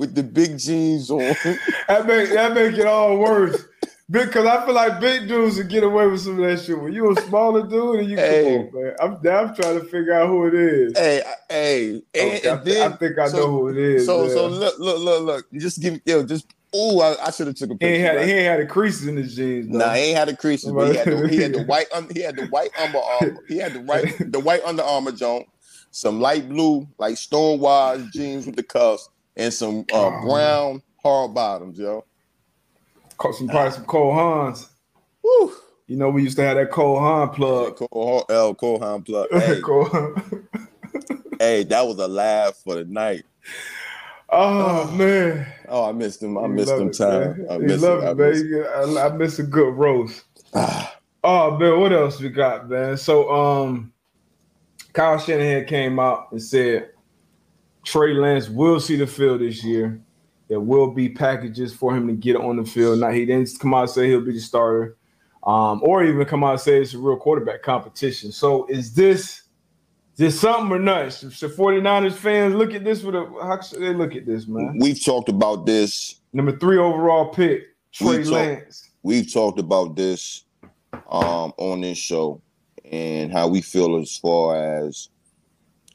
[0.02, 1.18] with the big jeans on.
[1.88, 3.64] that make that make it all worse.
[4.10, 6.78] Because I feel like big dudes would get away with some of that shit.
[6.78, 8.68] When you a smaller dude and you Hey.
[8.70, 8.94] come on, man.
[9.00, 9.12] I'm
[9.48, 10.92] I'm trying to figure out who it is.
[10.98, 13.68] hey, I- hey, and, Okay, I, and thi- then I think I so- know who
[13.68, 14.04] it is.
[14.04, 14.30] So man.
[14.32, 15.46] so look look look look.
[15.50, 16.46] You just give yo just.
[16.74, 17.94] Oh, I, I should have took a he picture.
[17.94, 18.26] ain't had right?
[18.26, 19.68] he ain't had the creases in his jeans.
[19.70, 19.76] Though.
[19.78, 22.20] Nah, he ain't had the creases, but he had the, he had the white he
[22.22, 25.46] had the white Under Armour, he had the white the white Under Armour joint,
[25.90, 30.20] some light blue like stonewise jeans with the cuffs, and some uh, Oh.
[30.22, 32.04] brown hard bottoms, yo.
[33.18, 34.68] Caught some probably some Cole Haans.
[35.22, 35.52] Woo.
[35.86, 37.76] You know, we used to have that Cole Haan plug.
[37.76, 39.28] Cole, L Cole plug.
[39.32, 39.88] Hey, Cole
[41.38, 43.24] hey, that was a laugh for the night.
[44.30, 46.38] Oh man, Oh, I missed him.
[46.38, 47.36] I You missed him it, time.
[47.38, 47.46] man.
[47.50, 48.04] I missed love.
[48.04, 48.34] I it, man.
[48.98, 50.24] I, I miss a good roast.
[50.54, 52.96] Ah, Oh man, what else we got, man?
[52.96, 53.92] So um
[54.94, 56.90] Kyle Shanahan came out and said
[57.84, 60.00] Trey Lance will see the field this year.
[60.48, 63.00] There will be packages for him to get on the field.
[63.00, 64.96] Now he didn't come out and say he'll be the starter,
[65.44, 68.30] um, or even come out and say it's a real quarterback competition.
[68.32, 69.42] So is this
[70.16, 71.12] this something or not?
[71.12, 74.46] Should, should 49ers fans look at this with a how should they look at this,
[74.46, 74.76] man?
[74.78, 78.90] We've talked about this Number three overall pick, Trey We talk- Lance.
[79.02, 80.44] we've talked about this
[81.10, 82.40] um, on this show
[82.90, 84.56] and how we feel as far
[84.86, 85.08] as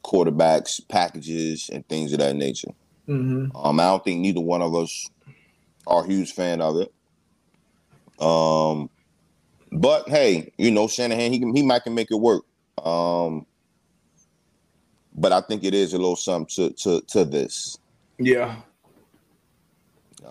[0.04, 2.72] quarterbacks, packages, and things of that nature.
[3.08, 3.56] Mm-hmm.
[3.56, 5.10] Um, I don't think neither one of us
[5.86, 6.94] are a huge fan of it.
[8.22, 8.90] Um,
[9.72, 12.44] but hey, you know Shanahan, he can, he might can make it work.
[12.84, 13.46] Um,
[15.14, 17.78] but I think it is a little something to to to this.
[18.20, 18.56] Yeah.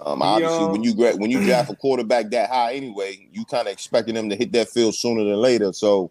[0.05, 0.71] Um, obviously, Yeah.
[0.71, 4.14] when you gra- when you draft a quarterback that high anyway, you kind of expecting
[4.14, 5.73] them to hit that field sooner than later.
[5.73, 6.11] So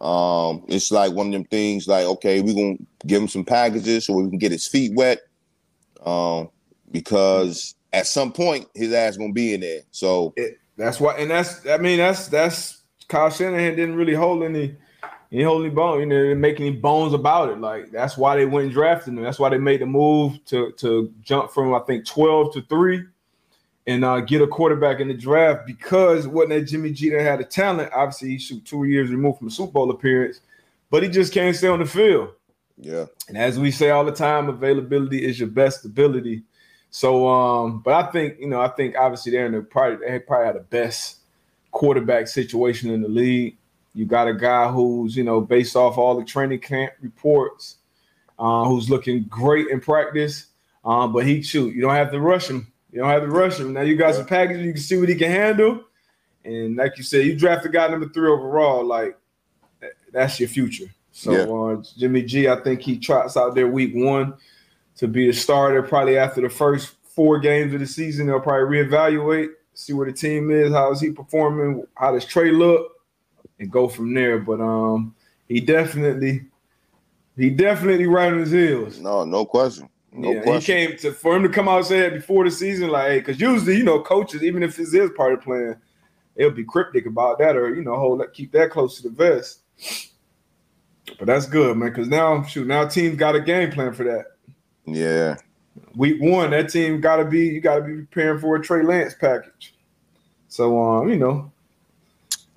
[0.00, 1.88] um, it's like one of them things.
[1.88, 2.76] Like, okay, we're gonna
[3.06, 5.20] give him some packages so we can get his feet wet,
[6.04, 6.50] um,
[6.90, 9.80] because at some point his ass gonna be in there.
[9.90, 14.44] So It, that's why, and that's I mean that's that's Kyle Shanahan didn't really hold
[14.44, 14.76] any,
[15.30, 17.58] he hold any bone, you know, didn't make any bones about it.
[17.58, 19.22] Like that's why they went drafted him.
[19.22, 23.04] That's why they made the move to to jump from I think twelve to three,
[23.88, 27.40] and uh, get a quarterback in the draft because wasn't that Jimmy G that had
[27.40, 27.90] the talent?
[27.94, 30.40] Obviously, he shoot two years removed from a Super Bowl appearance,
[30.90, 32.28] but he just can't stay on the field.
[32.76, 36.42] yeah, And as we say all the time, availability is your best ability.
[36.90, 40.18] So, um, but I think you know, I think obviously they're in the probably they
[40.18, 41.20] probably had the best
[41.70, 43.56] quarterback situation in the league.
[43.94, 47.76] You got a guy who's you know based off all the training camp reports,
[48.38, 50.44] uh, who's looking great in practice.
[50.84, 52.70] Um, but he shoot, you don't have to rush him.
[52.90, 53.72] You don't have to rush him.
[53.72, 55.84] Now you got some packages, you can see what he can handle.
[56.44, 59.16] And like you said, you draft a guy number three overall, like
[60.12, 60.86] that's your future.
[61.12, 61.78] So Yeah.
[61.78, 64.34] uh, Jimmy G, I think he trots out there week one
[64.96, 65.82] to be the starter.
[65.82, 70.12] Probably after the first four games of the season, they'll probably reevaluate, see where the
[70.16, 72.92] team is, how is he performing, how does Trey look,
[73.58, 74.38] and go from there.
[74.38, 75.14] But um,
[75.48, 76.46] he definitely,
[77.36, 78.98] he definitely right on his heels.
[79.00, 80.76] no, no question, no yeah, question.
[80.76, 83.08] he came to for him to come out and say it before the season, like,
[83.08, 85.76] hey, because usually, you know, coaches, even if this is part of plan,
[86.36, 89.14] they'll be cryptic about that or you know, hold that keep that close to the
[89.14, 89.60] vest.
[91.18, 94.26] But that's good, man, because now shoot, now teams got a game plan for that.
[94.84, 95.36] Yeah,
[95.96, 99.74] Week one, that team gotta be you gotta be preparing for a Trey Lance package.
[100.48, 101.50] So um, you know,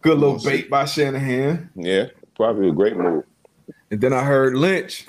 [0.01, 1.69] good little bait by Shanahan.
[1.75, 3.25] yeah, probably a great move.
[3.89, 5.05] And then I heard Lynch,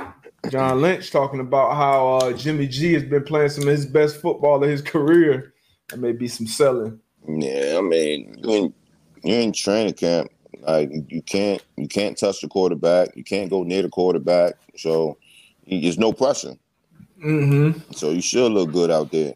[0.50, 4.20] John Lynch, talking about how uh, Jimmy G has been playing some of his best
[4.20, 5.54] football of his career.
[5.88, 6.98] There may be some selling.
[7.28, 8.74] Yeah, I mean, you in
[9.22, 10.30] you in training camp,
[10.60, 15.16] like you can't you can't touch the quarterback, you can't go near the quarterback, so
[15.66, 16.56] there's no pressure.
[17.24, 17.92] Mm-hmm.
[17.92, 19.34] So you should look good out there.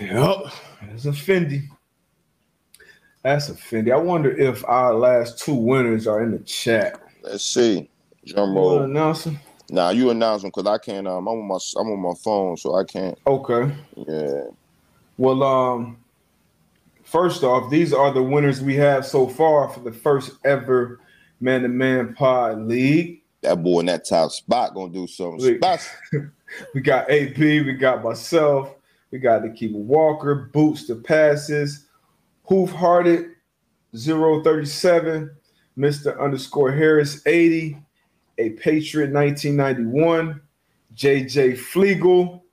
[0.00, 0.36] Yep.
[0.82, 1.68] That's a Fendi.
[3.22, 3.92] That's a Fendi.
[3.92, 7.00] I wonder if our last two winners are in the chat.
[7.22, 7.88] Let's see,
[8.26, 8.82] drum roll.
[8.82, 9.38] announce them?
[9.72, 11.08] Nah, you announce them because I can't.
[11.08, 13.18] Um, I'm on my I'm on my phone, so I can't.
[13.26, 13.74] Okay.
[13.96, 14.42] Yeah,
[15.16, 15.96] Well, um,
[17.02, 21.00] first off, these are the winners we have so far for the first ever
[21.40, 23.22] Man to Man Pod League.
[23.40, 25.90] that boy in that top spot gonna do something special.
[26.74, 28.74] We got AP, we got myself,
[29.10, 31.86] We got Keep Walker, Boots the Passes,
[32.44, 33.30] Hoof Hearted
[33.96, 35.30] 037,
[35.78, 36.20] Mr.
[36.20, 37.78] underscore Harris 80,
[38.38, 40.40] A Patriot 1991,
[40.94, 42.44] JJ Flegel.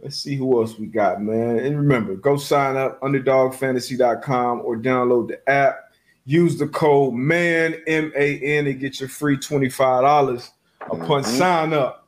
[0.00, 1.58] Let's see who else we got, man.
[1.58, 5.92] And remember, go sign up underdogfantasy.com or download the app.
[6.24, 10.50] Use the code MAN, M A N, and get your free $25
[10.80, 11.36] upon mm-hmm.
[11.36, 12.06] sign up.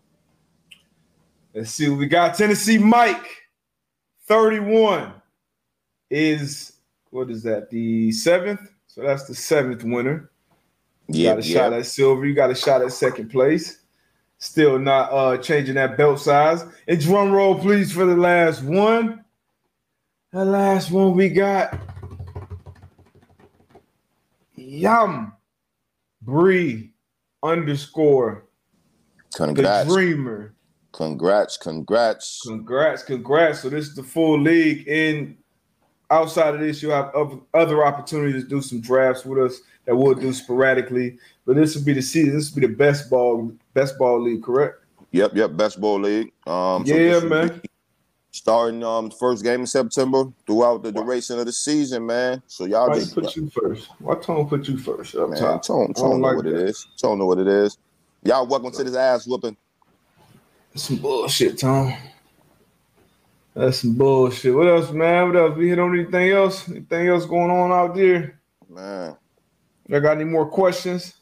[1.54, 2.36] Let's see what we got.
[2.36, 3.26] Tennessee Mike,
[4.26, 5.12] 31,
[6.10, 6.74] is
[7.10, 7.70] what is that?
[7.70, 8.60] The seventh.
[8.88, 10.30] So that's the seventh winner.
[11.08, 12.24] You got a shot at silver.
[12.26, 13.80] You got a shot at second place.
[14.38, 16.64] Still not uh changing that belt size.
[16.88, 19.24] And drum roll, please, for the last one.
[20.32, 21.78] The last one we got.
[24.54, 25.32] Yum.
[26.22, 26.92] Bree
[27.42, 28.46] underscore
[29.34, 29.88] Congrats.
[29.88, 30.54] the dreamer.
[30.92, 32.40] Congrats, congrats.
[32.46, 33.60] Congrats, congrats.
[33.60, 34.86] So this is the full league.
[34.88, 35.36] And
[36.10, 37.12] outside of this, you have
[37.52, 41.18] other opportunities to do some drafts with us that we'll do sporadically.
[41.46, 42.34] But this will be the season.
[42.34, 44.84] This will be the best ball, best ball league, correct?
[45.12, 46.32] Yep, yep, best ball league.
[46.46, 47.60] Um, so yeah, man.
[48.32, 52.42] Starting um first game in September throughout the duration of the season, man.
[52.48, 53.90] So y'all Why just put you first.
[54.00, 55.14] Why Tone put you first?
[55.14, 55.64] Up man, top?
[55.64, 56.56] Tone, Tone know like what that.
[56.56, 56.88] it is.
[57.00, 57.78] Tone know what it is.
[58.24, 59.56] Y'all welcome to this ass whooping.
[60.74, 61.94] Some bullshit, Tone.
[63.54, 64.52] That's some bullshit.
[64.52, 65.28] What else, man?
[65.28, 65.56] What else?
[65.56, 66.68] We hit on anything else?
[66.68, 68.40] Anything else going on out there?
[68.68, 69.16] Man.
[69.92, 71.14] I got any more questions?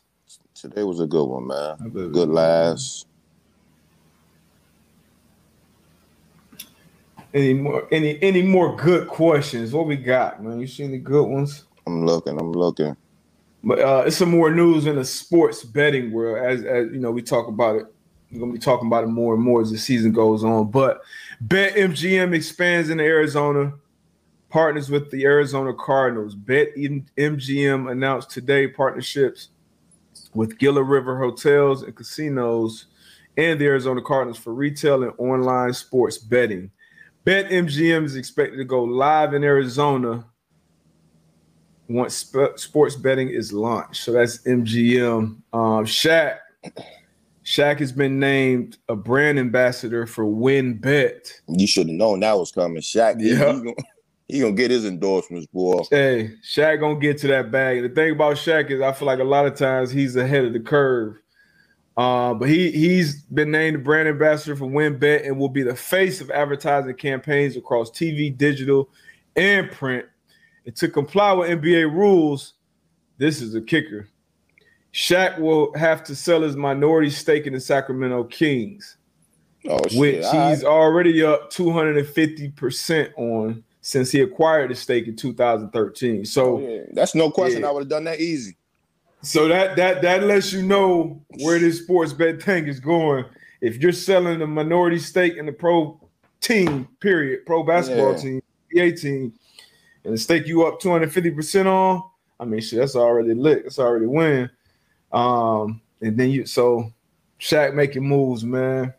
[0.54, 1.90] Today was a good one, man.
[1.90, 3.06] Good last.
[7.34, 9.72] Any more any any more good questions?
[9.72, 10.60] What we got, man?
[10.60, 11.64] You see any good ones?
[11.86, 12.94] I'm looking, I'm looking.
[13.64, 17.10] But uh it's some more news in the sports betting world as as you know,
[17.10, 17.86] we talk about it.
[18.30, 20.70] We're gonna be talking about it more and more as the season goes on.
[20.70, 21.00] But
[21.46, 23.72] BetMGM expands in Arizona,
[24.52, 26.34] partners with the Arizona Cardinals.
[26.34, 29.48] Bet MGM announced today partnerships
[30.34, 32.86] with Gila River Hotels and Casinos
[33.38, 36.70] and the Arizona Cardinals for retail and online sports betting.
[37.24, 40.26] Bet MGM is expected to go live in Arizona
[41.88, 44.04] once sp- sports betting is launched.
[44.04, 45.36] So that's MGM.
[45.54, 46.36] Um, Shaq
[47.42, 51.40] Shaq has been named a brand ambassador for WynnBET.
[51.48, 52.82] You should have known that was coming.
[52.82, 53.72] Shaq, yeah.
[54.32, 55.82] He, gonna, get his endorsements, boy.
[55.90, 57.82] Hey, Shaq gonna get to that bag.
[57.82, 60.52] The thing about Shaq is I feel like a lot of times he's ahead of
[60.52, 61.16] the curve.
[61.96, 65.74] Uh, but he he's been named the brand ambassador for WynnBET and will be the
[65.74, 68.88] face of advertising campaigns across TV, digital,
[69.36, 70.06] and print.
[70.64, 72.54] And to comply with NBA rules,
[73.18, 74.08] this is a kicker.
[74.94, 78.96] Shaq will have to sell his minority stake in the Sacramento Kings,
[79.68, 86.24] oh, which he's already up 250% on since he acquired the stake in 2013.
[86.24, 86.80] So oh, yeah.
[86.92, 87.62] that's no question.
[87.62, 87.68] Yeah.
[87.68, 88.56] I would have done that easy.
[89.20, 93.24] So that that that lets you know where this sports bet thing is going.
[93.60, 96.00] If you're selling a minority stake in the pro
[96.40, 98.18] team, period, pro basketball yeah.
[98.18, 98.42] team,
[98.74, 99.32] NBA team,
[100.04, 102.02] and the stake you up 250% on,
[102.40, 103.62] I mean, shit, that's already lit.
[103.62, 104.50] That's already win.
[105.12, 106.92] Um, and then you so
[107.38, 108.92] Shaq making moves, man.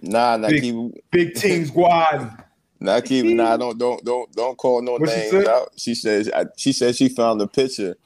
[0.00, 2.42] Nah, nah, big, keep big team squad.
[2.82, 5.70] Nah, keep nah, don't don't don't don't call no names she out.
[5.76, 7.96] She says she said she found the picture.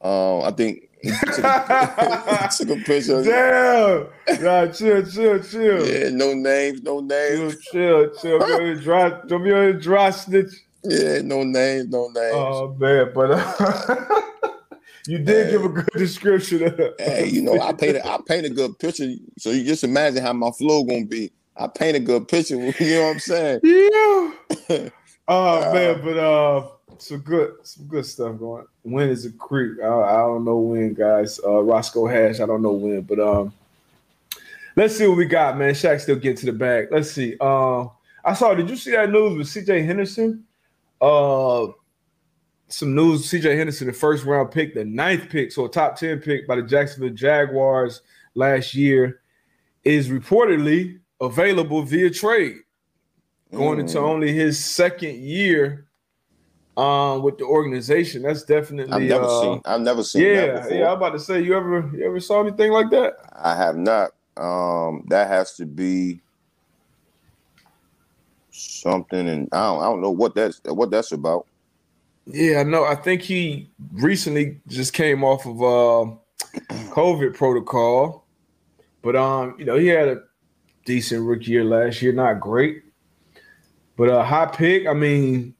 [0.00, 3.22] Um, I think took a, took a picture.
[3.22, 4.42] Damn.
[4.42, 5.86] Nah, chill, chill, chill.
[5.86, 7.56] Yeah, no names, no names.
[7.70, 8.38] Chill, chill, chill.
[8.40, 10.52] Don't be on dry, don't be on dry snitch.
[10.82, 12.34] Yeah, no names, no names.
[12.34, 14.22] Oh man, but uh,
[15.06, 16.72] You did hey, give a good description.
[16.98, 20.22] hey, you know, I paint a, I paint a good picture, so you just imagine
[20.22, 21.30] how my flow gonna be.
[21.56, 22.56] I paint a good picture.
[22.80, 23.60] You know what I'm saying?
[23.62, 24.88] Yeah.
[25.28, 28.66] oh uh, man, but uh, some good, some good stuff going.
[28.82, 29.78] When is it creep?
[29.82, 31.40] I, I don't know when, guys.
[31.44, 33.52] Uh, Roscoe Hash, I don't know when, but um,
[34.76, 35.74] let's see what we got, man.
[35.74, 36.88] Shaq still get to the bag.
[36.90, 37.36] Let's see.
[37.40, 37.86] Uh,
[38.24, 38.54] I saw.
[38.54, 39.82] Did you see that news with C.J.
[39.82, 40.44] Henderson?
[41.00, 41.66] Uh
[42.68, 46.20] some news CJ Henderson, the first round pick, the ninth pick, so a top 10
[46.20, 48.02] pick by the Jacksonville Jaguars
[48.34, 49.20] last year,
[49.84, 52.56] is reportedly available via trade
[53.52, 53.82] going mm.
[53.82, 55.86] into only his second year
[56.76, 58.22] um, with the organization.
[58.22, 61.40] That's definitely I've never uh, seen I've never seen yeah, Yeah, I'm about to say
[61.40, 63.14] you ever you ever saw anything like that?
[63.32, 64.10] I have not.
[64.36, 66.20] Um, that has to be
[68.50, 71.46] something and I don't, I don't know what that's what that's about.
[72.26, 72.84] Yeah, I know.
[72.84, 76.14] I think he recently just came off of uh
[76.94, 78.24] COVID protocol,
[79.02, 80.22] but um, you know, he had a
[80.84, 82.82] decent rookie year last year, not great.
[83.96, 85.54] But a high pick, I mean,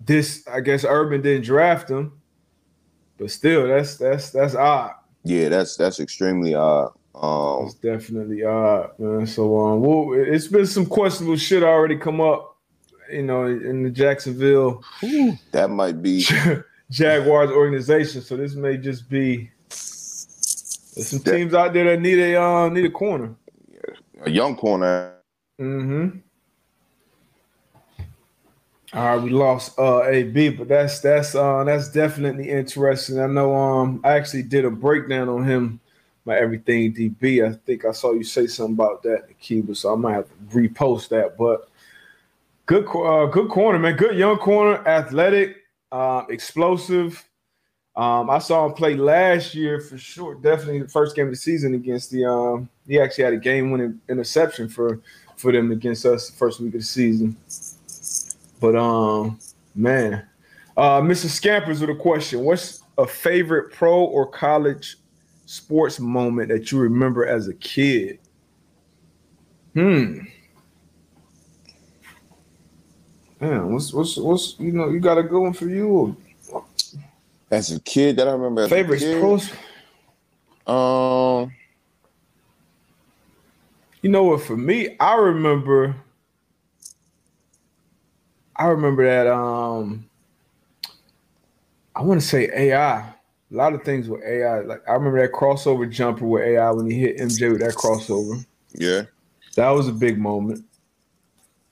[0.00, 2.20] this I guess Urban didn't draft him,
[3.18, 4.94] but still, that's that's that's odd.
[5.24, 6.92] Yeah, that's that's extremely odd.
[7.14, 9.26] Um, it's definitely odd, man.
[9.26, 12.56] So um, well, it's been some questionable shit already come up,
[13.10, 14.82] you know, in the Jacksonville.
[15.52, 16.24] That might be
[16.90, 18.22] Jaguars organization.
[18.22, 19.50] So this may just be
[20.98, 23.34] there's some teams out there that need a uh, need a corner,
[24.22, 25.14] a young corner.
[25.60, 26.18] Mm-hmm.
[28.94, 33.20] All right, we lost uh AB, but that's that's uh that's definitely interesting.
[33.20, 35.78] I know um I actually did a breakdown on him,
[36.24, 37.46] my everything DB.
[37.46, 40.28] I think I saw you say something about that, in Akiba, so I might have
[40.28, 41.36] to repost that.
[41.36, 41.68] But
[42.64, 43.96] good uh good corner, man.
[43.96, 45.56] Good young corner, athletic,
[45.92, 47.27] uh, explosive.
[47.98, 50.36] Um, I saw him play last year for sure.
[50.36, 53.72] Definitely the first game of the season against the um he actually had a game
[53.72, 55.00] winning interception for
[55.36, 57.36] for them against us the first week of the season.
[58.60, 59.40] But um,
[59.74, 60.24] man,
[60.76, 61.26] uh, Mr.
[61.26, 64.96] Scampers with a question: What's a favorite pro or college
[65.46, 68.20] sports moment that you remember as a kid?
[69.74, 70.20] Hmm.
[73.40, 76.16] Man, what's what's what's you know you got a good one for you?
[77.50, 78.68] As a kid, that I remember.
[78.68, 79.50] Favorite pros.
[80.66, 81.52] Um.
[84.02, 84.42] You know what?
[84.42, 85.96] For me, I remember
[88.58, 89.26] I remember that.
[89.32, 90.10] Um,
[91.94, 93.00] I want to say AI.
[93.00, 94.60] A lot of things with AI.
[94.60, 98.44] Like I remember that crossover jumper with AI when he hit MJ with that crossover.
[98.74, 99.04] Yeah,
[99.56, 100.64] that was a big moment.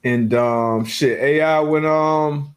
[0.04, 2.55] And um, shit, AI when um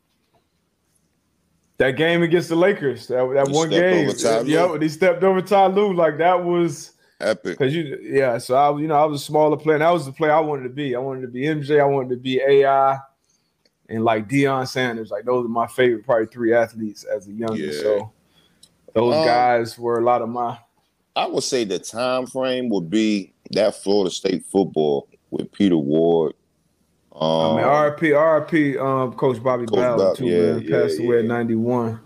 [1.80, 4.12] that game against the Lakers, that that he one game,
[4.46, 7.58] yeah, when he stepped over Ty Lue, like that was epic.
[7.58, 8.38] Cause you, yeah.
[8.38, 9.76] So I, was, you know, I was a smaller player.
[9.76, 10.96] And that was the player I wanted to be.
[10.96, 11.82] I wanted to be MJ.
[11.82, 12.98] I wanted to be AI
[13.88, 15.10] and like Deion Sanders.
[15.10, 17.56] Like those are my favorite, probably three athletes as a younger.
[17.56, 17.82] Yeah.
[17.82, 18.12] So
[18.94, 20.58] those um, guys were a lot of my.
[21.16, 26.36] I would say the time frame would be that Florida State football with Peter Warrick.
[27.20, 30.61] Um, I mean, RP, RP, um, Coach Bobby Coach Bowden too, yeah, man.
[30.61, 31.05] Yeah, passed yeah.
[31.05, 31.99] away at ninety one.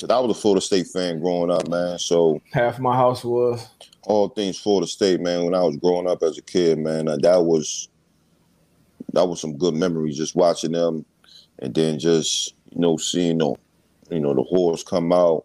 [0.00, 1.98] Cause I was a Florida State fan growing up, man.
[1.98, 3.68] So half my house was
[4.04, 5.44] all things Florida State, man.
[5.44, 7.88] When I was growing up as a kid, man, that was
[9.12, 11.04] that was some good memories just watching them,
[11.58, 13.54] and then just you know seeing them,
[14.10, 15.44] you know the horse come out,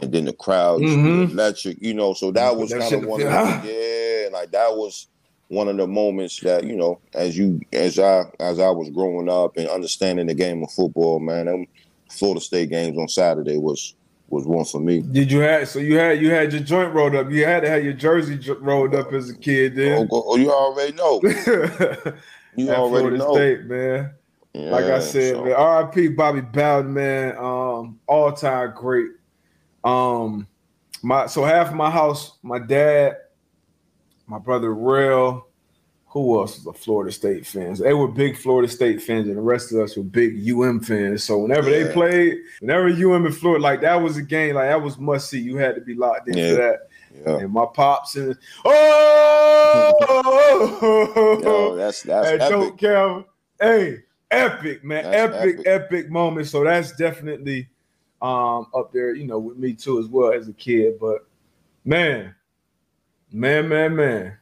[0.00, 1.32] and then the crowd mm-hmm.
[1.32, 2.12] electric, you know.
[2.12, 3.28] So that was kind of one of
[3.64, 5.08] yeah, like that was
[5.48, 9.28] one of the moments that you know as you as I as I was growing
[9.28, 11.46] up and understanding the game of football, man.
[11.46, 11.66] Them
[12.10, 13.94] Florida State games on Saturday was
[14.28, 15.02] was one for me.
[15.02, 17.30] Did you have so you had you had your joint rolled up?
[17.30, 20.08] You had to have your jersey rolled up as a kid, then.
[20.10, 21.20] Oh, oh you already know.
[22.56, 24.10] You At already Florida know, State, man.
[24.54, 25.44] Yeah, like I said, so.
[25.44, 27.36] man, RIP Bobby Bowden, man.
[27.36, 29.10] Um, all time great.
[29.84, 30.48] Um,
[31.02, 33.18] my so half my house, my dad,
[34.26, 35.46] my brother Real,
[36.16, 37.78] who else was a Florida State fans?
[37.78, 41.22] They were big Florida State fans, and the rest of us were big UM fans.
[41.24, 41.84] So whenever yeah.
[41.84, 45.28] they played, whenever UM and Florida, like that was a game, like that was must
[45.28, 45.40] see.
[45.40, 46.50] You had to be locked in yeah.
[46.50, 46.78] for that.
[47.24, 47.38] Yeah.
[47.40, 49.92] And my pops and oh,
[51.42, 52.78] Yo, that's that's hey, epic.
[52.78, 53.26] Don't
[53.60, 53.98] Hey,
[54.30, 56.46] epic man, epic, epic, epic moment.
[56.46, 57.68] So that's definitely
[58.22, 60.98] um up there, you know, with me too as well as a kid.
[61.00, 61.26] But
[61.84, 62.34] man,
[63.32, 64.36] man, man, man.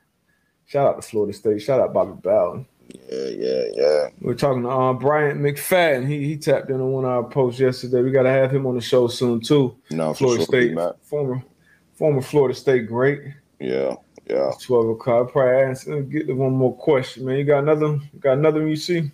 [0.67, 1.61] Shout out to Florida State.
[1.63, 2.67] Shout out Bobby Bowden.
[3.11, 4.09] Yeah, yeah, yeah.
[4.21, 6.07] We're talking to uh, Bryant McFadden.
[6.07, 8.03] He he tapped in on one of our posts yesterday.
[8.03, 9.77] We got to have him on the show soon too.
[9.91, 11.43] No, Florida sure, State former
[11.95, 13.23] former Florida State great.
[13.59, 13.97] Yeah,
[14.29, 14.53] yeah.
[14.61, 15.33] Twelve o'clock.
[15.33, 17.39] Probably answer, get the one more question, man.
[17.39, 17.87] You got another?
[17.87, 19.11] You got another one you see?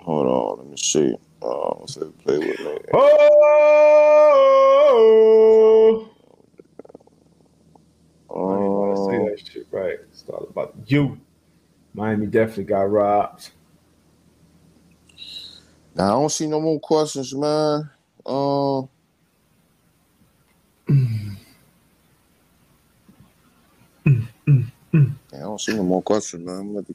[0.00, 1.16] Hold on, let me see.
[1.42, 2.78] Uh, let's play with me.
[2.94, 3.38] Oh.
[8.38, 8.92] Oh.
[8.92, 9.98] I say that shit right.
[10.10, 11.18] It's all about you.
[11.94, 13.50] Miami definitely got robbed.
[15.94, 17.90] Now I don't see no more questions, man.
[18.26, 18.88] Um.
[24.90, 25.02] Uh,
[25.34, 26.56] I don't see no more questions, man.
[26.58, 26.86] I'm gonna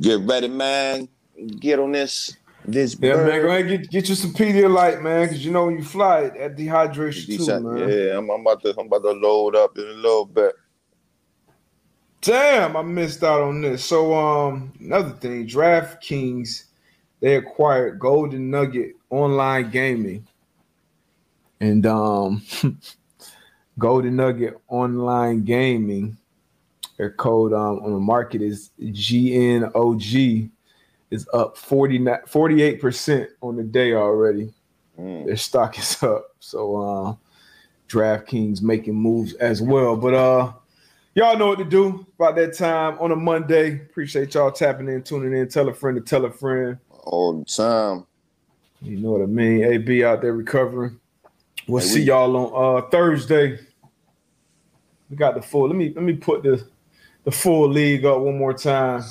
[0.00, 1.08] get ready, man.
[1.58, 2.36] Get on this.
[2.64, 3.26] This yeah, bird.
[3.26, 3.42] man.
[3.42, 6.56] Go ahead get get you some Pedialyte, man, because you know when you fly, that
[6.56, 7.88] dehydration too, man.
[7.88, 10.54] Yeah, I'm, I'm, about to I'm about to load up in a little bit.
[12.20, 13.82] Damn, I missed out on this.
[13.82, 16.64] So, um, another thing, DraftKings,
[17.20, 20.26] they acquired Golden Nugget Online Gaming,
[21.60, 22.42] and um,
[23.78, 26.18] Golden Nugget Online Gaming
[26.98, 30.50] Their code um, on the market is GNOG.
[31.10, 34.52] Is up 48 percent on the day already.
[34.98, 35.26] Mm.
[35.26, 36.36] Their stock is up.
[36.38, 37.14] So uh,
[37.88, 39.96] DraftKings making moves as well.
[39.96, 40.52] But uh,
[41.14, 43.74] y'all know what to do about that time on a Monday.
[43.76, 45.48] Appreciate y'all tapping in, tuning in.
[45.48, 46.78] Tell a friend to tell a friend.
[46.90, 48.06] All the time.
[48.80, 49.64] You know what I mean?
[49.64, 51.00] AB out there recovering.
[51.66, 53.58] We'll Hey, see we- y'all on uh Thursday.
[55.10, 55.66] We got the full.
[55.66, 56.64] Let me let me put the
[57.24, 59.02] the full league up one more time.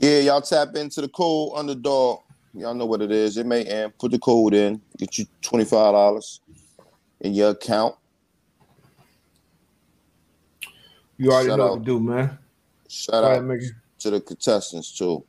[0.00, 2.20] Yeah, y'all tap into the code underdog.
[2.54, 3.36] Y'all know what it is.
[3.36, 3.92] It may end.
[3.98, 4.80] Put the code in.
[4.96, 6.40] Get you twenty five dollars
[7.20, 7.96] in your account.
[11.18, 11.70] You already Shout know out.
[11.72, 12.38] what to do, man.
[12.88, 13.66] Shout ahead, out Mickey.
[13.98, 15.22] to the contestants too.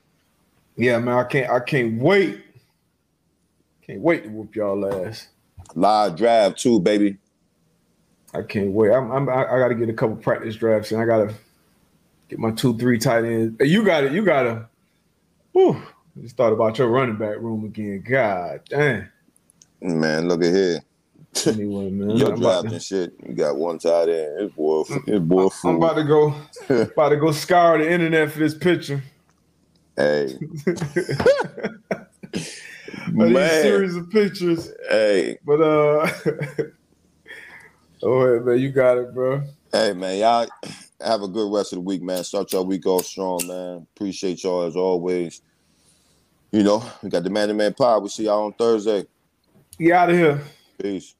[0.77, 1.17] Yeah, man.
[1.17, 2.41] I can't I can't wait.
[3.85, 5.27] Can't wait to whoop y'all ass.
[5.75, 7.17] Live draft too, baby.
[8.33, 8.93] I can't wait.
[8.93, 11.35] I'm, I'm I, I got to get a couple practice drafts and I got to
[12.31, 13.55] get my two three tight ends.
[13.59, 14.13] Hey, You got it.
[14.13, 14.67] You got to.
[15.51, 15.79] Whew.
[16.21, 18.03] Just thought about your running back room again.
[18.09, 19.09] God damn.
[19.81, 20.79] Man, look at here.
[21.45, 22.15] Anyway, man.
[22.17, 23.13] Your I'm about drafting to- shit.
[23.27, 24.41] You got one tight end.
[24.41, 26.33] His boy, his boy I'm about to go
[26.83, 29.03] about to go scour the internet for this picture.
[29.97, 30.37] Hey,
[33.19, 34.71] Of these series of pictures.
[34.89, 36.09] Hey, But uh
[38.03, 39.43] Oh man, you got it, bro.
[39.71, 40.17] hey, man.
[40.19, 40.47] Y'all
[41.03, 42.23] have a good rest of the week, man.
[42.23, 43.87] Start your week off strong, man.
[43.95, 45.41] Appreciate y'all as always.
[46.51, 48.03] You know, we got the Man to Man Pod.
[48.03, 49.05] We see y'all on Thursday.
[49.77, 50.41] You out of here.
[50.81, 51.15] Peace.